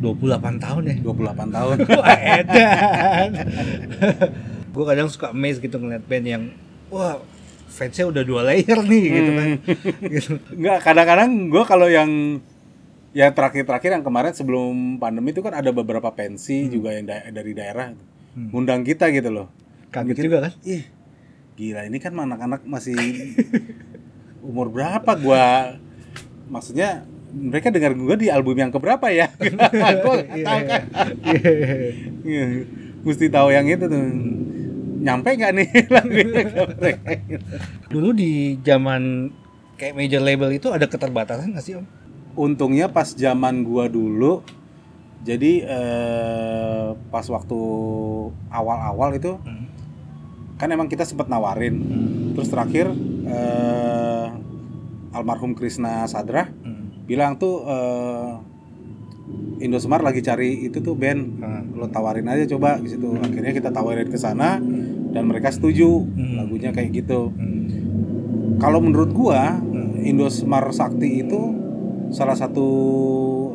28 0.00 0.16
tahun 0.58 0.82
ya. 0.86 0.96
28 0.98 1.50
tahun 1.56 1.76
edan. 2.08 3.30
gue 4.72 4.84
kadang 4.86 5.06
suka 5.06 5.30
amazed 5.30 5.60
gitu 5.60 5.76
ngeliat 5.76 6.02
band 6.02 6.24
yang 6.24 6.42
wah 6.88 7.18
fansnya 7.68 8.06
udah 8.06 8.22
dua 8.22 8.40
layer 8.44 8.78
nih 8.80 9.04
gitu 9.06 9.30
kan. 9.32 9.48
gitu. 10.14 10.30
Enggak, 10.52 10.78
kadang-kadang 10.82 11.30
gue 11.46 11.64
kalau 11.64 11.86
yang 11.86 12.40
yang 13.10 13.30
terakhir-terakhir 13.30 13.90
yang 13.92 14.02
kemarin 14.02 14.30
sebelum 14.30 14.72
pandemi 14.96 15.30
itu 15.30 15.42
kan 15.42 15.52
ada 15.52 15.70
beberapa 15.70 16.10
pensi 16.10 16.66
juga 16.66 16.90
yang 16.90 17.04
da- 17.04 17.26
dari 17.28 17.52
daerah 17.52 17.90
ngundang 18.32 18.82
kita 18.82 19.10
gitu 19.10 19.28
loh. 19.28 19.46
Kaget 19.90 20.22
juga 20.22 20.38
kan? 20.40 20.52
Ih, 20.62 20.86
gila 21.54 21.82
ini 21.84 21.98
kan 21.98 22.14
anak-anak 22.14 22.62
masih 22.62 22.94
umur 24.40 24.72
berapa 24.72 25.12
gua? 25.16 25.76
Maksudnya 26.50 27.04
mereka 27.30 27.70
dengar 27.70 27.94
gua 27.94 28.18
di 28.18 28.26
album 28.28 28.58
yang 28.58 28.72
keberapa 28.74 29.06
ya? 29.12 29.30
gua 30.02 30.20
nggak 30.20 30.42
tahu 30.44 30.60
kan. 30.66 30.82
Iya, 32.26 32.44
Mesti 33.00 33.26
tahu 33.32 33.48
yang 33.54 33.66
itu 33.68 33.84
tuh. 33.86 34.04
Nyampe 35.00 35.32
nggak 35.32 35.52
nih 35.56 35.68
lagunya? 35.96 36.42
Dulu 37.88 38.12
di 38.12 38.60
zaman 38.60 39.32
kayak 39.80 39.96
major 39.96 40.20
label 40.20 40.52
itu 40.52 40.68
ada 40.68 40.84
keterbatasan 40.84 41.56
nggak 41.56 41.64
sih 41.64 41.80
om? 41.80 41.86
Untungnya 42.36 42.92
pas 42.92 43.16
zaman 43.16 43.64
gua 43.64 43.88
dulu 43.88 44.44
jadi 45.20 45.52
eh, 45.68 46.86
pas 47.12 47.26
waktu 47.28 47.60
awal-awal 48.48 49.12
itu 49.12 49.36
kan 50.60 50.68
emang 50.68 50.86
kita 50.86 51.08
sempat 51.08 51.26
nawarin. 51.26 51.80
Terus 52.36 52.52
terakhir 52.52 52.92
eh, 53.24 54.26
almarhum 55.10 55.56
Krisna 55.56 56.04
Sadra 56.04 56.52
bilang 57.08 57.34
tuh 57.34 57.64
eh, 57.64 58.32
Indosmart 59.60 60.02
lagi 60.02 60.20
cari 60.20 60.66
itu 60.66 60.80
tuh 60.80 60.92
band 60.92 61.22
Hmm. 61.40 61.78
lo 61.78 61.86
tawarin 61.86 62.26
aja 62.26 62.44
coba 62.50 62.76
di 62.76 62.90
situ. 62.90 63.14
Akhirnya 63.16 63.52
kita 63.52 63.70
tawarin 63.70 64.10
ke 64.10 64.18
sana 64.18 64.60
dan 65.10 65.22
mereka 65.24 65.48
setuju. 65.48 66.04
Hmm. 66.04 66.36
lagunya 66.36 66.70
kayak 66.70 66.90
gitu. 66.92 67.32
Kalau 68.58 68.84
menurut 68.84 69.10
gua 69.10 69.56
Indosmart 70.00 70.72
Sakti 70.72 71.22
itu 71.22 71.56
salah 72.10 72.34
satu 72.34 72.66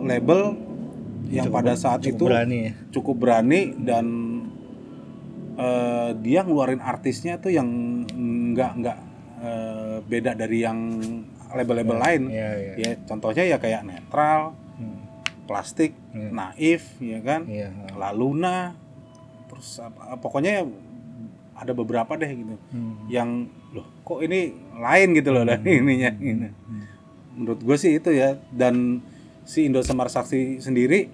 label 0.01 0.55
yang 1.27 1.49
pada 1.49 1.73
saat 1.75 2.05
Cukup 2.05 2.13
itu 2.15 2.23
berani 2.29 2.57
ya. 2.61 2.71
cukup 2.93 3.15
berani 3.17 3.61
dan 3.81 4.05
eh, 5.55 6.09
dia 6.19 6.43
ngeluarin 6.43 6.79
artisnya 6.79 7.39
tuh 7.39 7.49
yang 7.49 7.67
nggak 8.53 8.71
nggak 8.77 8.97
beda 10.05 10.33
dari 10.33 10.61
yang 10.61 10.97
label-label 11.53 11.95
lain. 11.95 12.21
Iya, 12.27 12.49
iya. 12.57 12.73
Ya 12.75 12.89
contohnya 13.05 13.43
ya 13.45 13.57
kayak 13.57 13.85
netral, 13.85 14.57
Hmm. 14.75 15.05
plastik, 15.45 15.93
Iya. 16.11 16.29
naif, 16.33 16.83
ya 16.97 17.19
kan, 17.21 17.45
Iya. 17.45 17.69
laluna, 17.93 18.73
terus 19.47 19.79
apa, 19.79 20.17
pokoknya 20.17 20.65
ada 21.55 21.71
beberapa 21.71 22.17
deh 22.17 22.27
gitu 22.27 22.59
Hmm. 22.73 23.07
yang 23.07 23.29
loh 23.71 23.87
kok 24.01 24.19
ini 24.19 24.51
lain 24.75 25.15
gitu 25.15 25.29
loh 25.31 25.47
dari 25.47 25.79
ininya. 25.79 26.11
gitu. 26.11 26.49
Menurut 27.35 27.59
gue 27.61 27.77
sih 27.77 27.95
itu 27.95 28.09
ya 28.09 28.35
dan 28.49 28.99
si 29.43 29.63
Indosemar 29.63 30.09
Saksi 30.09 30.57
sendiri 30.57 31.07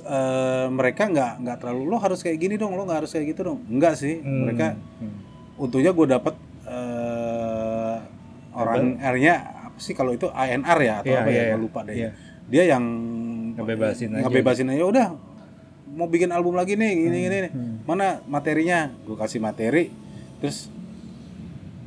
eh, 0.00 0.66
mereka 0.68 1.02
nggak 1.04 1.32
nggak 1.38 1.56
terlalu 1.58 1.82
lo 1.84 1.96
harus 1.96 2.18
kayak 2.18 2.36
gini 2.36 2.54
dong 2.54 2.72
lo 2.72 2.82
nggak 2.82 2.98
harus 3.00 3.10
kayak 3.10 3.26
gitu 3.30 3.40
dong 3.44 3.58
enggak 3.66 3.94
sih 3.94 4.18
Hmm. 4.18 4.44
mereka 4.44 4.78
Hmm. 4.96 5.14
untungnya 5.58 5.90
gue 5.90 6.06
dapet 6.08 6.34
eh, 6.64 7.96
orang 8.52 8.84
R-nya 8.96 9.34
apa 9.66 9.78
sih 9.78 9.92
kalau 9.92 10.10
itu 10.10 10.26
ANR 10.28 10.78
ya 10.80 10.94
atau 10.98 11.10
Iya, 11.10 11.18
apa 11.18 11.28
iya, 11.28 11.36
ya 11.36 11.42
iya. 11.42 11.52
gue 11.52 11.60
lupa 11.60 11.80
deh 11.82 11.94
Iya. 11.94 12.10
dia 12.46 12.64
yang 12.68 12.84
Ngebebasin 13.54 14.08
aja. 14.12 14.22
ngebebasin 14.22 14.68
aja 14.68 14.84
udah 14.84 15.06
mau 15.88 16.06
bikin 16.06 16.28
album 16.28 16.54
lagi 16.54 16.74
nih 16.74 16.92
gini 16.94 17.18
gini 17.22 17.36
nih. 17.40 17.50
hmm. 17.50 17.74
mana 17.84 18.20
materinya 18.24 18.78
gue 19.00 19.14
kasih 19.14 19.38
materi 19.38 19.88
terus 20.36 20.68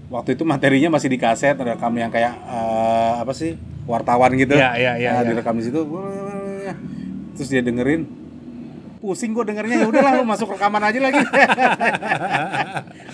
waktu 0.07 0.33
itu 0.33 0.43
materinya 0.43 0.89
masih 0.91 1.07
di 1.07 1.17
kaset 1.17 1.53
rekam 1.55 1.93
yang 1.93 2.09
kayak 2.09 2.33
eh, 2.33 3.13
apa 3.17 3.31
sih 3.31 3.53
wartawan 3.85 4.33
gitu 4.33 4.53
Iya, 4.53 4.73
iya, 4.75 4.91
iya, 4.95 5.09
Nah, 5.11 5.21
iya. 5.21 5.29
direkam 5.29 5.55
di 5.55 5.63
situ 5.63 5.81
terus 7.39 7.47
dia 7.47 7.63
dengerin 7.63 8.03
pusing 8.99 9.31
gue 9.31 9.47
dengernya 9.47 9.75
ya 9.83 9.87
udahlah 9.87 10.11
lu 10.19 10.27
masuk 10.27 10.59
rekaman 10.59 10.83
aja 10.83 10.99
lagi. 10.99 11.19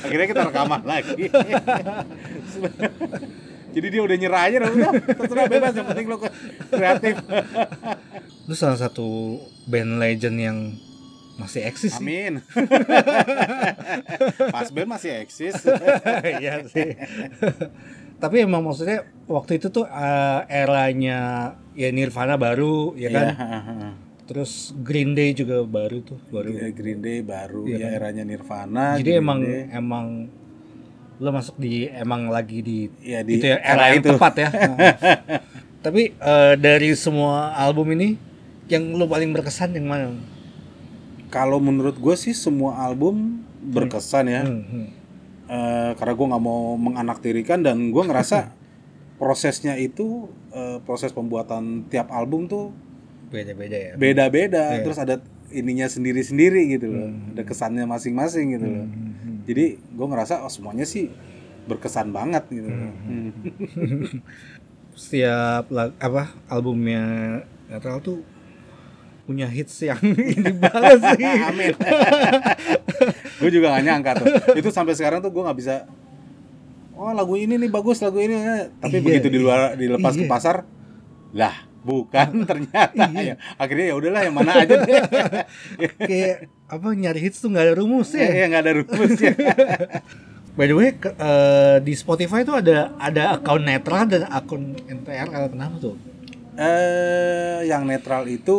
Akhirnya 0.06 0.28
kita 0.34 0.42
rekaman 0.50 0.82
lagi. 0.82 1.24
Jadi 3.76 3.88
dia 3.92 4.02
udah 4.02 4.18
nyerah 4.18 4.42
aja 4.50 4.58
udah 4.66 4.92
terserah 5.14 5.46
bebas 5.46 5.74
yang 5.78 5.86
penting 5.86 6.06
lo 6.10 6.18
kreatif. 6.74 7.22
Lu 8.50 8.58
salah 8.58 8.82
satu 8.82 9.38
band 9.70 10.02
legend 10.02 10.38
yang 10.42 10.58
masih 11.36 11.68
eksis 11.68 12.00
amin. 12.00 12.40
Pas 14.56 14.72
band 14.74 14.90
masih 14.90 15.22
eksis. 15.22 15.54
Iya 16.42 16.66
sih. 16.66 16.98
Tapi 18.18 18.48
emang 18.48 18.64
maksudnya 18.64 19.06
waktu 19.28 19.60
itu 19.60 19.68
tuh 19.70 19.86
eh, 19.86 20.42
eranya 20.50 21.54
ya 21.76 21.92
Nirvana 21.92 22.40
baru 22.40 22.96
ya 22.96 23.12
kan. 23.12 23.28
Iya, 23.28 24.05
Terus 24.26 24.74
Green 24.76 25.14
Day 25.14 25.32
juga 25.32 25.62
baru 25.62 26.02
tuh, 26.02 26.18
baru. 26.28 26.50
Green 26.74 26.98
Day 26.98 27.22
baru 27.22 27.62
Iya 27.64 27.78
ya 27.78 27.86
kan? 27.86 27.96
eranya 27.96 28.24
Nirvana 28.24 28.86
Jadi 28.98 29.06
Green 29.08 29.22
emang 29.22 29.40
Day. 29.40 29.62
emang 29.72 30.06
lo 31.16 31.30
masuk 31.32 31.56
di 31.56 31.88
emang 31.88 32.28
lagi 32.28 32.60
di 32.60 32.92
ya 33.00 33.24
di 33.24 33.40
itu 33.40 33.48
ya 33.48 33.56
era 33.58 33.94
yang 33.94 34.04
tepat 34.04 34.34
ya. 34.36 34.50
Nah. 34.68 34.78
Tapi 35.80 36.10
eh, 36.12 36.54
dari 36.58 36.90
semua 36.98 37.54
album 37.56 37.94
ini 37.94 38.18
yang 38.66 38.98
lo 38.98 39.06
paling 39.06 39.30
berkesan 39.30 39.74
yang 39.74 39.86
mana? 39.86 40.10
kalau 41.28 41.60
menurut 41.60 41.94
gue 41.96 42.16
sih 42.16 42.32
semua 42.32 42.80
album 42.80 43.42
berkesan 43.62 44.26
ya 44.26 44.44
Hmm, 44.44 44.64
hmm. 44.64 44.88
Eh, 45.46 45.92
karena 45.94 46.14
gue 46.16 46.26
nggak 46.26 46.42
mau 46.44 46.74
menganaktirikan 46.74 47.62
dan 47.62 47.94
gue 47.94 48.02
ngerasa 48.02 48.50
prosesnya 49.22 49.78
itu 49.78 50.26
eh, 50.50 50.82
proses 50.82 51.14
pembuatan 51.14 51.86
tiap 51.86 52.10
album 52.10 52.50
tuh 52.50 52.74
Beda-beda 53.28 53.76
ya. 53.76 53.92
beda-beda 53.96 54.64
Iya. 54.72 54.84
terus 54.84 54.98
ada 54.98 55.16
ininya 55.50 55.86
sendiri-sendiri 55.86 56.70
gitu 56.70 56.88
loh 56.88 57.08
Hmm. 57.08 57.32
ada 57.32 57.42
kesannya 57.42 57.86
masing-masing 57.86 58.46
gitu 58.52 58.66
loh 58.66 58.86
Hmm, 58.86 59.14
hmm. 59.14 59.38
jadi 59.44 59.66
gue 59.78 60.06
ngerasa 60.06 60.42
oh 60.42 60.50
semuanya 60.50 60.84
sih 60.84 61.10
berkesan 61.66 62.10
banget 62.10 62.46
gitu 62.48 62.68
loh. 62.68 62.78
Hmm. 63.02 63.30
Setiap 64.96 65.68
apa 65.98 66.24
albumnya 66.48 67.04
Netral 67.66 68.00
tuh 68.00 68.22
punya 69.26 69.44
hits 69.46 69.82
yang 69.82 69.98
ini 70.38 70.54
banget 70.56 71.02
sih. 71.02 71.26
Amin. 71.50 71.74
gue 73.36 73.50
juga 73.52 73.74
gak 73.74 73.84
nyangka 73.84 74.12
tuh. 74.16 74.26
Itu 74.54 74.70
sampai 74.70 74.94
sekarang 74.94 75.20
tuh 75.20 75.30
gue 75.30 75.42
nggak 75.42 75.58
bisa. 75.58 75.90
Oh 76.94 77.12
lagu 77.12 77.36
ini 77.36 77.58
nih 77.58 77.68
bagus 77.68 78.00
lagu 78.00 78.16
ini. 78.18 78.38
eh." 78.38 78.70
Tapi 78.78 78.96
Iya, 78.96 79.04
begitu 79.04 79.28
di 79.28 79.36
luar 79.38 79.74
dilepas 79.74 80.14
ke 80.14 80.24
iya. 80.24 80.32
pasar, 80.32 80.64
lah 81.34 81.56
bukan 81.86 82.30
ternyata. 82.50 83.06
Iya. 83.14 83.22
Ya, 83.22 83.36
akhirnya 83.56 83.86
ya 83.88 83.96
udahlah 83.96 84.22
yang 84.26 84.34
mana 84.34 84.52
aja 84.58 84.76
deh. 84.76 85.02
Kayak 86.02 86.38
apa 86.66 86.88
nyari 86.92 87.20
hits 87.22 87.38
tuh 87.38 87.54
nggak 87.54 87.62
ada 87.64 87.76
rumusnya. 87.78 88.26
ya 88.26 88.46
nggak 88.50 88.64
ada 88.66 88.74
rumusnya. 88.82 89.34
By 90.58 90.66
the 90.66 90.74
way, 90.74 90.96
ke- 90.96 91.14
eh, 91.14 91.78
di 91.80 91.94
Spotify 91.94 92.42
tuh 92.42 92.58
ada 92.58 92.96
ada 92.98 93.36
akun 93.36 93.62
netral 93.62 94.08
dan 94.08 94.26
akun 94.26 94.74
NTRL 94.82 95.52
kenapa 95.52 95.78
tuh? 95.80 95.96
eh 96.56 97.68
yang 97.68 97.84
netral 97.84 98.24
itu 98.26 98.56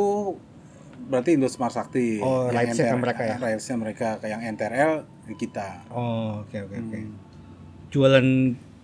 berarti 1.02 1.32
Indo 1.32 1.48
Smart 1.48 1.72
Sakti. 1.72 2.20
Oh, 2.20 2.46
Yang 2.46 2.54
rights-nya 2.76 2.84
NTR 2.84 2.98
mereka 3.00 3.22
ya? 3.24 3.36
Rights-nya 3.40 3.76
mereka. 3.76 4.08
Kayak 4.18 4.32
yang 4.32 4.42
NTRL 4.52 4.92
kita. 5.34 5.68
Oh, 5.88 6.44
oke 6.44 6.56
oke 6.60 6.76
oke. 6.76 6.98
Hmm. 7.00 7.16
Jualan 7.88 8.26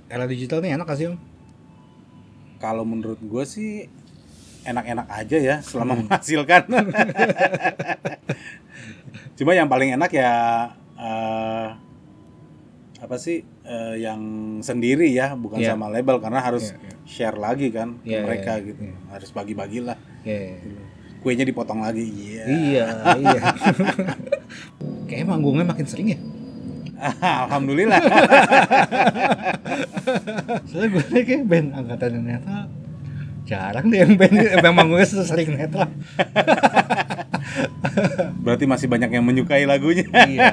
era 0.09 0.25
digital 0.25 0.65
nih 0.65 0.73
enak 0.73 0.87
gak 0.87 0.97
sih 0.97 1.07
om? 1.07 1.21
Kalau 2.57 2.87
menurut 2.87 3.19
gue 3.19 3.45
sih 3.45 3.91
enak-enak 4.63 5.07
aja 5.09 5.37
ya 5.39 5.57
Hmm. 5.59 5.65
selama 5.65 5.93
menghasilkan. 5.99 6.63
Cuma 9.37 9.51
yang 9.53 9.67
paling 9.67 9.93
enak 9.93 10.11
ya 10.11 10.31
eh, 10.95 11.67
apa 12.99 13.15
sih 13.17 13.43
eh, 13.63 13.95
yang 13.99 14.21
sendiri 14.61 15.11
ya, 15.11 15.35
bukan 15.35 15.59
Iya. 15.59 15.75
sama 15.75 15.89
label 15.89 16.19
karena 16.19 16.39
harus 16.39 16.71
Iya, 16.71 16.77
iya. 16.79 16.95
share 17.03 17.37
lagi 17.37 17.67
kan 17.69 17.99
ke 17.99 18.09
Iya, 18.09 18.19
mereka 18.23 18.51
iya, 18.57 18.65
gitu. 18.65 18.81
iya. 18.85 18.95
Harus 19.11 19.29
bagi-bagi 19.31 19.79
lah. 19.83 19.97
Iya. 20.23 20.55
Kuenya 21.19 21.43
dipotong 21.43 21.83
lagi. 21.83 22.03
Iya. 22.03 22.43
Iya, 22.47 22.87
iya. 23.19 23.41
Kayak 25.11 25.25
manggungnya 25.27 25.65
makin 25.65 25.87
sering 25.87 26.15
ya. 26.15 26.19
Alhamdulillah. 27.47 27.99
Soalnya 30.65 30.89
gue 30.93 31.23
kayak 31.23 31.45
band 31.47 31.69
angkatan 31.75 32.11
netral 32.23 32.65
jarang 33.53 33.85
deh 33.89 34.01
yang 34.01 34.17
band 34.17 34.33
yang 34.33 34.73
manggungnya 34.73 35.05
sering 35.05 35.53
netral. 35.53 35.93
Berarti 38.43 38.65
masih 38.65 38.89
banyak 38.89 39.11
yang 39.13 39.25
menyukai 39.25 39.69
lagunya. 39.69 40.09
iya. 40.27 40.49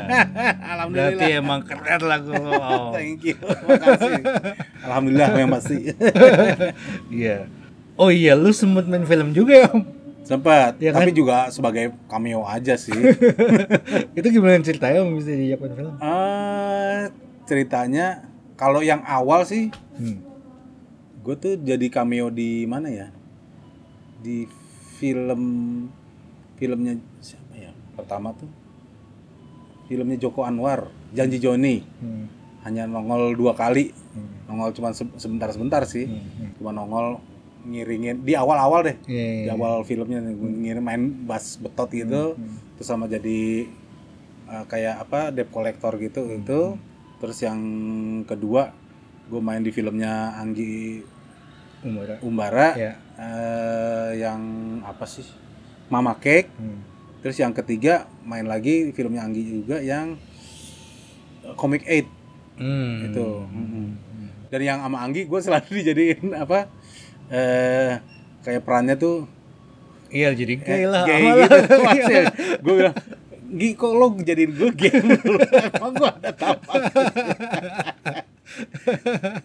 Alhamdulillah. 0.59 1.15
Berarti 1.15 1.25
emang 1.33 1.59
keren 1.63 2.01
lagu. 2.03 2.31
Om. 2.35 2.91
Thank 2.91 3.23
you. 3.25 3.37
Makasih. 3.39 4.21
Alhamdulillah 4.83 5.29
yang 5.33 5.49
pasti. 5.49 5.77
Iya. 7.09 7.47
Oh 7.95 8.07
iya, 8.07 8.31
lu 8.31 8.51
sempet 8.51 8.87
main 8.87 9.03
film 9.03 9.31
juga 9.31 9.53
ya 9.55 9.67
om? 9.71 9.83
Sempat, 10.23 10.77
Iya 10.77 10.93
tapi 10.93 11.09
kan? 11.09 11.17
juga 11.17 11.37
sebagai 11.49 11.89
cameo 12.05 12.45
aja 12.45 12.77
sih. 12.77 12.93
Itu 14.17 14.27
gimana 14.29 14.61
ceritanya 14.61 15.01
om 15.01 15.17
bisa 15.17 15.33
diapain 15.33 15.73
film? 15.73 15.93
Eh 15.97 17.09
ceritanya 17.43 18.23
kalau 18.53 18.79
yang 18.79 19.01
awal 19.03 19.41
sih 19.41 19.73
Hmm. 19.99 20.23
Gue 21.19 21.35
tuh 21.35 21.53
jadi 21.57 21.85
cameo 21.89 22.29
di 22.29 22.63
mana 22.63 22.87
ya 22.87 23.07
di 24.17 24.47
film 24.95 25.41
filmnya 26.55 26.93
siapa 27.19 27.53
ya 27.53 27.71
pertama 27.93 28.31
tuh 28.33 28.47
filmnya 29.85 30.17
Joko 30.17 30.43
Anwar 30.43 30.87
Janji 31.09 31.37
Joni 31.37 31.81
Hmm. 31.99 32.25
hanya 32.61 32.83
nongol 32.85 33.33
dua 33.33 33.51
kali 33.53 33.91
Hmm. 34.13 34.47
nongol 34.47 34.71
cuma 34.71 34.91
sebentar 34.93 35.49
sebentar 35.49 35.81
sih 35.83 36.05
Hmm. 36.05 36.19
Hmm. 36.19 36.49
cuma 36.55 36.71
nongol 36.71 37.19
ngiringin 37.61 38.23
di 38.23 38.33
awal-awal 38.33 38.83
deh 38.85 38.95
Iya, 39.03 39.19
iya, 39.19 39.35
di 39.37 39.47
iya. 39.47 39.53
awal 39.53 39.83
filmnya 39.83 40.23
ngirim 40.23 40.79
main 40.81 41.03
bass 41.25 41.57
betot 41.57 41.89
gitu 41.89 42.33
Hmm. 42.33 42.55
terus 42.75 42.87
sama 42.87 43.05
jadi 43.05 43.67
uh, 44.47 44.63
kayak 44.65 44.95
apa 45.01 45.19
debt 45.29 45.49
collector 45.49 45.95
gitu 45.97 46.23
Hmm. 46.23 46.37
itu 46.37 46.59
terus 47.19 47.39
yang 47.39 47.59
kedua 48.23 48.71
gue 49.29 49.39
main 49.39 49.61
di 49.61 49.69
filmnya 49.69 50.13
Anggi 50.35 51.05
Umur. 51.79 52.19
Umbara 52.19 52.73
Ya. 52.73 52.93
eh, 53.15 54.19
yang 54.19 54.41
apa 54.81 55.05
sih 55.05 55.23
Mama 55.87 56.13
Cake 56.15 56.51
Hmm. 56.51 56.81
terus 57.19 57.35
yang 57.35 57.51
ketiga 57.51 57.93
main 58.21 58.43
lagi 58.43 58.85
di 58.85 58.91
filmnya 58.91 59.21
Anggi 59.21 59.43
juga 59.43 59.79
yang 59.79 60.17
uh, 61.41 61.53
Comic 61.53 61.83
8 61.83 62.05
Hmm. 62.57 63.05
itu 63.05 63.27
Mm-mm. 63.45 63.87
dan 64.47 64.59
yang 64.59 64.79
sama 64.79 64.99
Anggi 64.99 65.23
gue 65.23 65.39
selalu 65.39 65.69
dijadiin 65.79 66.33
apa 66.33 66.67
eh 67.29 68.01
kayak 68.41 68.61
perannya 68.61 68.95
tuh 68.95 69.29
Iya 70.09 70.33
jadi 70.33 70.57
gay 70.57 70.83
lah. 70.83 71.05
gay 71.05 71.21
gitu 71.21 71.57
gue 72.65 72.73
bilang 72.75 72.95
Gi 73.49 73.73
kok 73.73 73.91
lo 73.91 74.13
jadiin 74.15 74.51
gue 74.51 74.69
gay 74.73 74.93
emang 75.73 75.93
gue 75.95 76.09
ada 76.11 76.31
tapak 76.31 76.81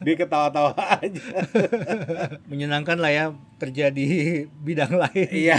dia 0.01 0.15
ketawa-tawa 0.15 0.73
aja 0.97 1.23
Menyenangkan 2.47 2.97
lah 2.97 3.11
ya 3.11 3.25
kerja 3.57 3.89
di 3.89 4.07
bidang 4.59 4.95
lain. 4.95 5.29
Iya. 5.31 5.57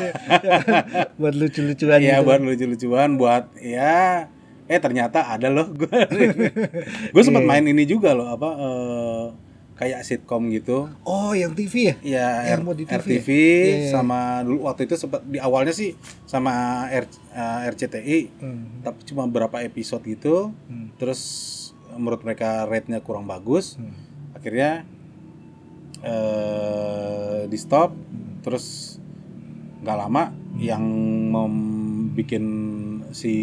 buat 1.19 1.33
lucu-lucuan 1.33 1.97
Iya 1.97 2.19
gitu. 2.19 2.25
buat 2.25 2.39
lucu-lucuan 2.39 3.09
buat 3.15 3.43
ya 3.57 4.27
eh 4.65 4.79
ternyata 4.79 5.29
ada 5.29 5.47
loh 5.47 5.69
gue 5.69 5.85
gue 7.13 7.21
sempat 7.21 7.39
Iya. 7.39 7.49
main 7.49 7.65
ini 7.65 7.83
juga 7.83 8.11
loh 8.11 8.25
apa 8.27 8.49
eh, 8.51 9.25
kayak 9.75 10.01
sitkom 10.01 10.47
gitu. 10.49 10.87
Oh, 11.03 11.31
yang 11.31 11.51
TV 11.51 11.73
ya? 11.85 11.95
Ya, 11.99 12.27
Yang 12.47 12.59
R- 12.59 12.63
buat 12.63 12.77
di 12.77 12.85
TV 12.85 12.95
RTV 12.95 13.27
ya? 13.27 13.35
Iya, 13.35 13.75
iya. 13.77 13.89
sama 13.91 14.19
dulu 14.41 14.65
waktu 14.65 14.81
itu 14.85 14.95
sempat 14.95 15.19
di 15.21 15.35
awalnya 15.35 15.69
sih 15.69 15.93
sama 16.23 16.53
R, 16.87 17.03
eh, 17.29 17.69
RCTI, 17.69 18.19
Hmm. 18.39 18.79
tapi 18.81 19.03
cuma 19.03 19.25
beberapa 19.25 19.59
episode 19.59 19.99
gitu. 20.05 20.55
Hmm. 20.65 20.95
Terus 20.95 21.21
menurut 21.95 22.21
mereka 22.21 22.67
rate-nya 22.67 23.01
kurang 23.01 23.25
bagus. 23.25 23.79
Hmm. 23.79 23.91
Akhirnya 24.35 24.83
eh 26.03 27.47
di 27.49 27.57
stop. 27.57 27.91
Hmm. 27.95 28.43
Terus 28.45 28.97
nggak 29.81 29.97
lama 29.97 30.33
yang 30.59 30.83
membuat 31.33 32.43
si 33.11 33.33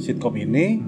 sitkom 0.00 0.36
ini 0.36 0.80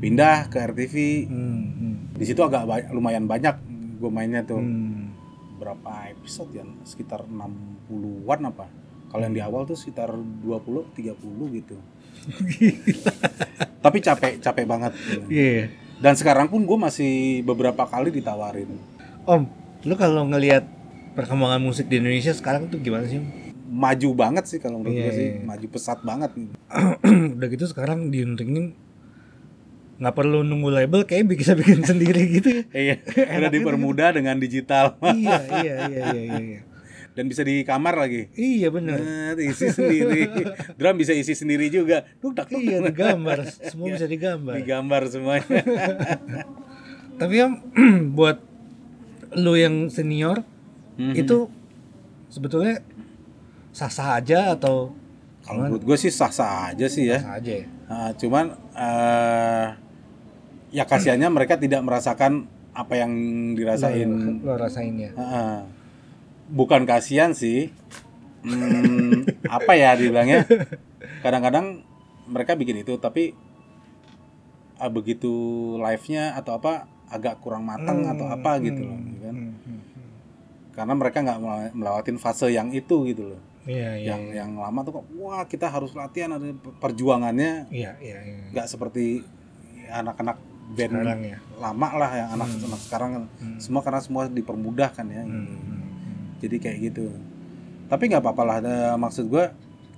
pindah 0.00 0.48
ke 0.52 0.58
RTV. 0.60 0.94
Hmm. 1.28 1.64
Hmm. 1.64 1.94
Di 2.14 2.24
situ 2.26 2.40
agak 2.44 2.64
ba- 2.68 2.90
lumayan 2.92 3.24
banyak 3.28 3.56
gue 4.00 4.10
mainnya 4.10 4.44
tuh. 4.44 4.60
Hmm. 4.60 5.12
Berapa 5.56 6.10
episode 6.12 6.50
ya? 6.52 6.66
Sekitar 6.84 7.24
60-an 7.24 8.40
apa? 8.50 8.66
Kalau 9.08 9.22
yang 9.22 9.34
di 9.36 9.38
awal 9.38 9.62
tuh 9.62 9.78
sekitar 9.78 10.10
20 10.10 10.90
30 10.90 11.56
gitu. 11.62 11.76
Tapi 13.84 13.98
capek, 14.02 14.42
capek 14.42 14.64
banget. 14.66 14.92
Iya. 15.30 15.70
Dan 16.04 16.20
sekarang 16.20 16.52
pun 16.52 16.68
gue 16.68 16.76
masih 16.76 17.40
beberapa 17.48 17.88
kali 17.88 18.12
ditawarin. 18.12 18.68
Om, 19.24 19.48
lu 19.88 19.96
kalau 19.96 20.28
ngelihat 20.28 20.68
perkembangan 21.16 21.64
musik 21.64 21.88
di 21.88 21.96
Indonesia 21.96 22.36
sekarang 22.36 22.68
tuh 22.68 22.76
gimana 22.76 23.08
sih? 23.08 23.24
Om? 23.24 23.28
Maju 23.72 24.08
banget 24.12 24.44
sih 24.44 24.60
kalau 24.60 24.84
menurut 24.84 25.00
Iya, 25.00 25.08
gue 25.08 25.16
sih, 25.16 25.28
iya. 25.32 25.40
maju 25.40 25.66
pesat 25.72 26.04
banget. 26.04 26.36
Udah 27.40 27.48
gitu 27.48 27.64
sekarang 27.64 28.12
di 28.12 28.20
untuk 28.20 28.44
ini 28.44 28.76
nggak 29.94 30.12
perlu 30.12 30.44
nunggu 30.44 30.76
label 30.76 31.08
kayak 31.08 31.24
bisa 31.24 31.56
bikin 31.56 31.80
sendiri 31.80 32.20
gitu 32.36 32.52
ya. 32.52 32.62
Iya, 32.68 32.94
udah 33.40 33.48
gitu. 33.48 33.56
dipermudah 33.64 34.12
dengan 34.12 34.36
digital 34.36 34.98
iya, 35.08 35.40
iya, 35.40 35.60
iya, 35.64 35.74
iya, 35.88 36.04
iya, 36.12 36.36
iya. 36.36 36.60
Dan 37.14 37.24
bisa 37.24 37.40
di 37.40 37.62
kamar 37.62 37.94
lagi. 37.96 38.26
Iya 38.32 38.68
bener. 38.68 38.98
Nah, 38.98 39.32
isi 39.36 39.66
sendiri. 39.68 40.26
Drum 40.78 40.94
bisa 40.94 41.10
isi 41.10 41.32
sendiri 41.32 41.66
juga. 41.68 42.02
Duh, 42.18 42.30
tak 42.30 42.50
Iya 42.50 42.82
digambar, 42.82 43.46
semua 43.46 43.86
bisa 43.88 44.04
digambar. 44.04 44.54
digambar 44.54 45.02
semuanya. 45.06 45.46
Tapi 47.14 47.34
om, 47.40 47.52
buat 48.18 48.42
lu 49.32 49.54
yang 49.54 49.86
senior 49.88 50.42
Mhm. 50.94 51.14
itu 51.16 51.50
sebetulnya 52.28 52.78
sah-sah 53.70 54.14
aja 54.14 54.54
atau 54.54 54.94
Kalau 55.42 55.66
menurut 55.66 55.82
gue 55.82 55.96
sih 55.98 56.06
sah-sah 56.08 56.70
aja 56.70 56.86
sih 56.86 57.10
ya. 57.10 57.18
sah 57.18 57.42
aja 57.42 57.52
ya? 57.52 57.66
Nah, 57.84 58.10
cuman 58.14 58.44
eh 58.72 59.66
ya 60.70 60.82
kasihannya 60.84 61.28
mereka 61.28 61.54
tidak 61.54 61.82
merasakan 61.82 62.46
apa 62.70 62.94
yang 62.94 63.10
dirasain. 63.54 64.06
Lo, 64.42 64.50
lo 64.50 64.54
rasain 64.56 64.94
ya. 64.96 65.10
Heeh. 65.12 65.56
Bukan 66.46 66.84
kasihan 66.84 67.32
sih. 67.32 67.72
Hmm, 68.44 69.24
apa 69.56 69.72
ya 69.72 69.96
dibilangnya? 69.96 70.44
Kadang-kadang 71.20 71.80
mereka 72.24 72.56
bikin 72.56 72.80
itu 72.80 72.96
tapi 72.96 73.32
ah, 74.76 74.88
begitu 74.88 75.30
live-nya 75.78 76.34
atau 76.34 76.56
apa 76.56 76.84
agak 77.08 77.40
kurang 77.40 77.64
matang 77.64 78.04
atau 78.04 78.26
apa 78.26 78.58
gitu 78.58 78.84
loh, 78.84 78.96
kan? 78.96 79.34
Hmm, 79.34 79.54
hmm, 79.54 79.80
hmm. 79.80 80.08
Karena 80.72 80.92
mereka 80.92 81.18
nggak 81.22 81.40
melewatin 81.72 82.18
fase 82.18 82.50
yang 82.50 82.68
itu 82.70 83.06
gitu 83.06 83.36
loh. 83.36 83.40
Iya, 83.64 83.96
iya. 83.96 84.06
yang 84.12 84.22
yang 84.28 84.50
lama 84.60 84.84
tuh 84.84 85.00
kok 85.00 85.06
wah 85.16 85.40
kita 85.48 85.72
harus 85.72 85.96
latihan 85.96 86.36
ada 86.36 86.52
perjuangannya 86.76 87.72
Iya, 87.72 87.96
iya, 87.96 88.18
iya. 88.20 88.36
nggak 88.52 88.68
seperti 88.68 89.24
anak-anak 89.88 90.36
band 90.76 90.92
Sekarang 90.92 91.20
ya. 91.24 91.38
lama 91.56 91.88
lah 91.96 92.10
yang 92.12 92.28
anak-anak 92.36 92.80
sekarang 92.84 93.10
kan. 93.16 93.24
Hmm. 93.40 93.56
semua 93.56 93.80
karena 93.80 94.00
semua 94.04 94.28
dipermudahkan 94.28 95.06
ya 95.08 95.22
Hmm, 95.24 95.32
hmm, 95.32 95.60
hmm. 95.64 95.80
Jadi 96.38 96.56
kayak 96.58 96.78
gitu 96.84 97.06
tapi 97.84 98.08
nggak 98.08 98.22
apa-apa 98.22 98.42
lah 98.42 98.56
ada- 98.58 98.96
maksud 98.96 99.26
gue 99.26 99.44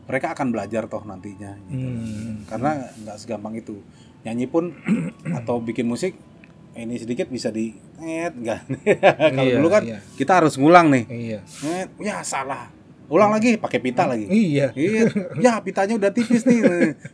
mereka 0.06 0.30
akan 0.32 0.50
belajar 0.50 0.86
toh 0.86 1.02
nantinya 1.02 1.54
gitu. 1.66 1.82
Hmm. 1.82 2.44
karena 2.46 2.70
nggak 2.96 3.16
segampang 3.16 3.54
itu 3.54 3.78
nyanyi 4.22 4.46
pun 4.46 4.74
atau 5.38 5.58
bikin 5.58 5.84
musik 5.84 6.14
ini 6.72 6.94
sedikit 6.94 7.26
bisa 7.26 7.48
di 7.48 7.72
net 7.96 8.32
nggak 8.32 8.60
kalau 9.34 9.46
Iya, 9.46 9.56
dulu 9.56 9.68
kan 9.68 9.82
iya. 9.82 9.98
kita 10.14 10.32
harus 10.36 10.54
ngulang 10.56 10.90
nih 10.90 11.04
Iya. 11.06 11.40
net 11.62 11.88
ya 11.98 12.20
salah 12.20 12.68
ulang 13.06 13.30
lagi 13.30 13.54
pakai 13.54 13.78
pita 13.78 14.02
lagi 14.02 14.26
Iya. 14.26 14.74
Iya, 14.74 15.02
ya 15.46 15.52
pitanya 15.62 15.94
udah 15.94 16.10
tipis 16.10 16.42
nih. 16.42 16.58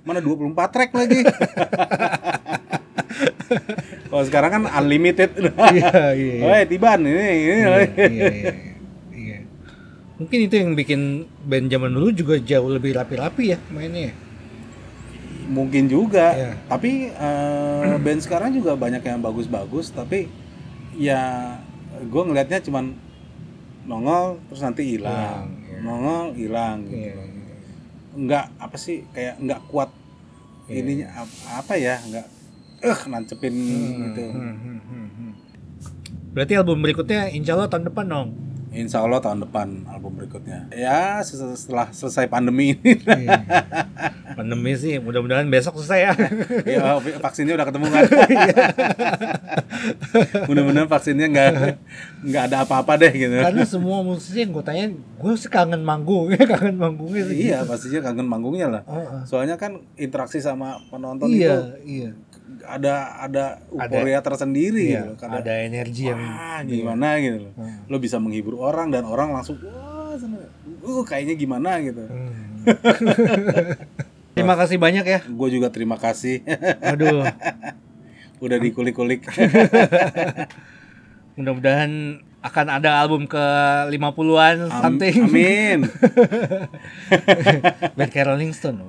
Mana 0.02 0.24
24 0.24 0.56
track 0.72 0.88
lagi. 0.90 1.20
Kalau 4.08 4.24
sekarang 4.24 4.50
kan 4.50 4.62
unlimited. 4.72 5.37
Iya, 5.37 5.52
iya. 5.68 5.92
iya. 6.12 6.40
Woi, 6.42 6.62
Tiban 6.64 7.00
ini 7.00 7.12
ini. 7.12 7.20
Iya, 7.20 7.68
iya, 7.68 8.08
iya, 8.08 8.28
iya. 8.32 8.52
Mungkin 10.22 10.38
itu 10.46 10.54
yang 10.54 10.78
bikin 10.78 11.00
band 11.42 11.66
zaman 11.66 11.90
dulu 11.90 12.14
juga 12.14 12.38
jauh 12.38 12.70
lebih 12.70 12.94
rapi-rapi 12.94 13.44
ya 13.50 13.58
mainnya. 13.74 14.14
Mungkin 15.50 15.90
juga. 15.90 16.30
Iya. 16.32 16.52
Tapi 16.70 17.11
eh, 17.11 17.94
band 17.98 18.22
sekarang 18.22 18.54
juga 18.54 18.78
banyak 18.78 19.02
yang 19.02 19.18
bagus-bagus, 19.18 19.90
tapi 19.90 20.30
ya 20.94 21.58
gue 21.98 22.22
ngelihatnya 22.22 22.62
cuman 22.62 22.94
nongol 23.82 24.38
terus 24.46 24.62
nanti 24.62 24.94
hilang. 24.94 25.50
Iya. 25.66 25.76
Nongol 25.82 26.24
hilang 26.38 26.76
gitu. 26.87 27.02
Iya. 27.02 27.14
Enggak 28.14 28.44
apa 28.56 28.76
sih 28.78 29.02
kayak 29.11 29.42
enggak 29.42 29.61
kuat 29.66 29.90
Iya. 30.70 30.78
ininya 30.78 31.06
ap- 31.18 31.42
apa 31.58 31.74
ya, 31.74 31.98
enggak 31.98 32.26
eh 32.82 33.00
nancepin 33.11 33.50
gitu. 33.50 34.24
Hmm, 34.30 34.54
hmm, 34.54 34.78
hmm, 34.78 35.08
hmm. 35.11 35.32
Berarti 36.30 36.52
album 36.54 36.78
berikutnya 36.80 37.26
insya 37.35 37.58
Allah 37.58 37.66
tahun 37.66 37.90
depan 37.90 38.06
dong. 38.06 38.28
Insya 38.72 39.04
Allah 39.04 39.20
tahun 39.20 39.44
depan 39.44 39.85
album 39.85 40.16
berikutnya. 40.16 40.72
Ya 40.72 41.20
setelah 41.20 41.92
selesai 41.92 42.24
pandemi 42.24 42.72
ini. 42.72 42.96
Iya. 43.04 43.44
Pandemi 44.32 44.72
sih, 44.80 44.96
mudah-mudahan 44.96 45.44
besok 45.52 45.76
selesai 45.76 46.00
ya. 46.08 46.12
ya, 46.64 46.80
vaksinnya 47.20 47.52
udah 47.52 47.68
ketemu 47.68 47.87
kan. 47.92 48.02
Mudah-mudahan 50.48 50.88
vaksinnya 50.88 51.28
nggak 51.28 51.48
nggak 52.24 52.42
ada 52.48 52.64
apa-apa 52.64 52.96
deh 52.96 53.12
gitu. 53.12 53.37
Karena 53.37 53.64
semua 53.68 54.00
musisi 54.00 54.40
yang 54.40 54.56
gue 54.56 54.64
tanya, 54.64 54.88
gue 54.94 55.32
sih 55.37 55.52
kangen 55.52 55.85
manggung, 55.85 56.32
kangen 56.52 56.80
manggungnya 56.80 57.28
sih. 57.28 57.52
Iya 57.52 57.68
pastinya 57.68 58.08
kangen 58.08 58.24
manggungnya 58.24 58.72
lah. 58.72 58.82
Soalnya 59.28 59.61
kan 59.61 59.85
interaksi 60.00 60.40
sama 60.40 60.80
penonton 60.88 61.28
Iya, 61.28 61.76
itu 61.76 61.85
iya. 61.85 62.11
Ada 62.62 62.94
ada 63.22 63.44
euforia 63.70 64.22
tersendiri 64.22 64.94
Iya, 64.94 65.02
gitu. 65.02 65.12
Karena, 65.18 65.37
ada 65.42 65.52
energi 65.62 66.02
yang 66.09 66.20
gimana 66.66 67.18
gitu 67.18 67.38
loh. 67.48 67.52
Hmm. 67.59 67.78
Lo 67.90 67.96
bisa 67.98 68.16
menghibur 68.22 68.55
orang 68.59 68.90
dan 68.94 69.05
orang 69.07 69.35
langsung 69.35 69.59
wah 69.62 70.14
seneng. 70.14 70.46
uh 70.83 71.02
kayaknya 71.07 71.35
gimana 71.38 71.78
gitu. 71.83 72.02
Hmm. 72.07 72.62
Terima 74.33 74.57
kasih 74.57 74.81
banyak 74.81 75.05
ya. 75.05 75.20
Gue 75.28 75.52
juga 75.52 75.68
terima 75.68 76.00
kasih 76.00 76.40
Aduh, 76.81 77.28
udah 78.44 78.59
dikulik-kulik. 78.59 79.28
mudah-mudahan 81.37 82.22
akan 82.42 82.66
ada 82.74 82.98
album 82.98 83.22
ke 83.24 83.38
50-an 83.87 84.66
Am- 84.66 84.83
something. 84.83 85.14
Amin. 85.22 85.87
Band 87.96 88.11
kayak 88.11 88.26
Rolling 88.28 88.50
Stone. 88.50 88.83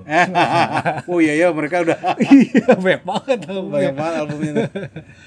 oh 1.10 1.20
iya 1.20 1.38
ya 1.38 1.48
mereka 1.50 1.82
udah 1.82 1.98
Iya, 2.18 2.74
banyak 2.76 3.02
banget 3.04 3.40
albumnya. 3.46 3.72
banyak 3.72 3.94
banget 3.94 4.16
albumnya. 4.18 4.54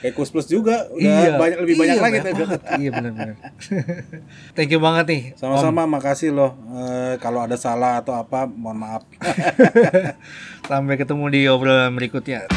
Kayak 0.03 0.13
Kus 0.13 0.29
Plus 0.29 0.47
juga 0.47 0.91
udah 0.91 1.07
Iya. 1.23 1.39
banyak 1.39 1.59
lebih 1.63 1.75
banyak 1.77 1.87
Iya, 1.89 2.03
lagi 2.03 2.15
banyak 2.17 2.23
tuh. 2.25 2.39
banget. 2.43 2.61
Iya 2.77 2.91
benar-benar. 2.93 3.35
Thank 4.59 4.71
you 4.71 4.81
banget 4.81 5.05
nih. 5.07 5.23
Sama-sama 5.35 5.87
makasih 5.87 6.31
loh. 6.31 6.53
Eh, 6.75 7.15
kalau 7.19 7.41
ada 7.41 7.55
salah 7.55 8.03
atau 8.03 8.15
apa 8.17 8.45
mohon 8.45 8.77
maaf. 8.77 9.03
Sampai 10.63 10.99
ketemu 10.99 11.25
di 11.29 11.41
obrolan 11.47 11.95
berikutnya. 11.95 12.51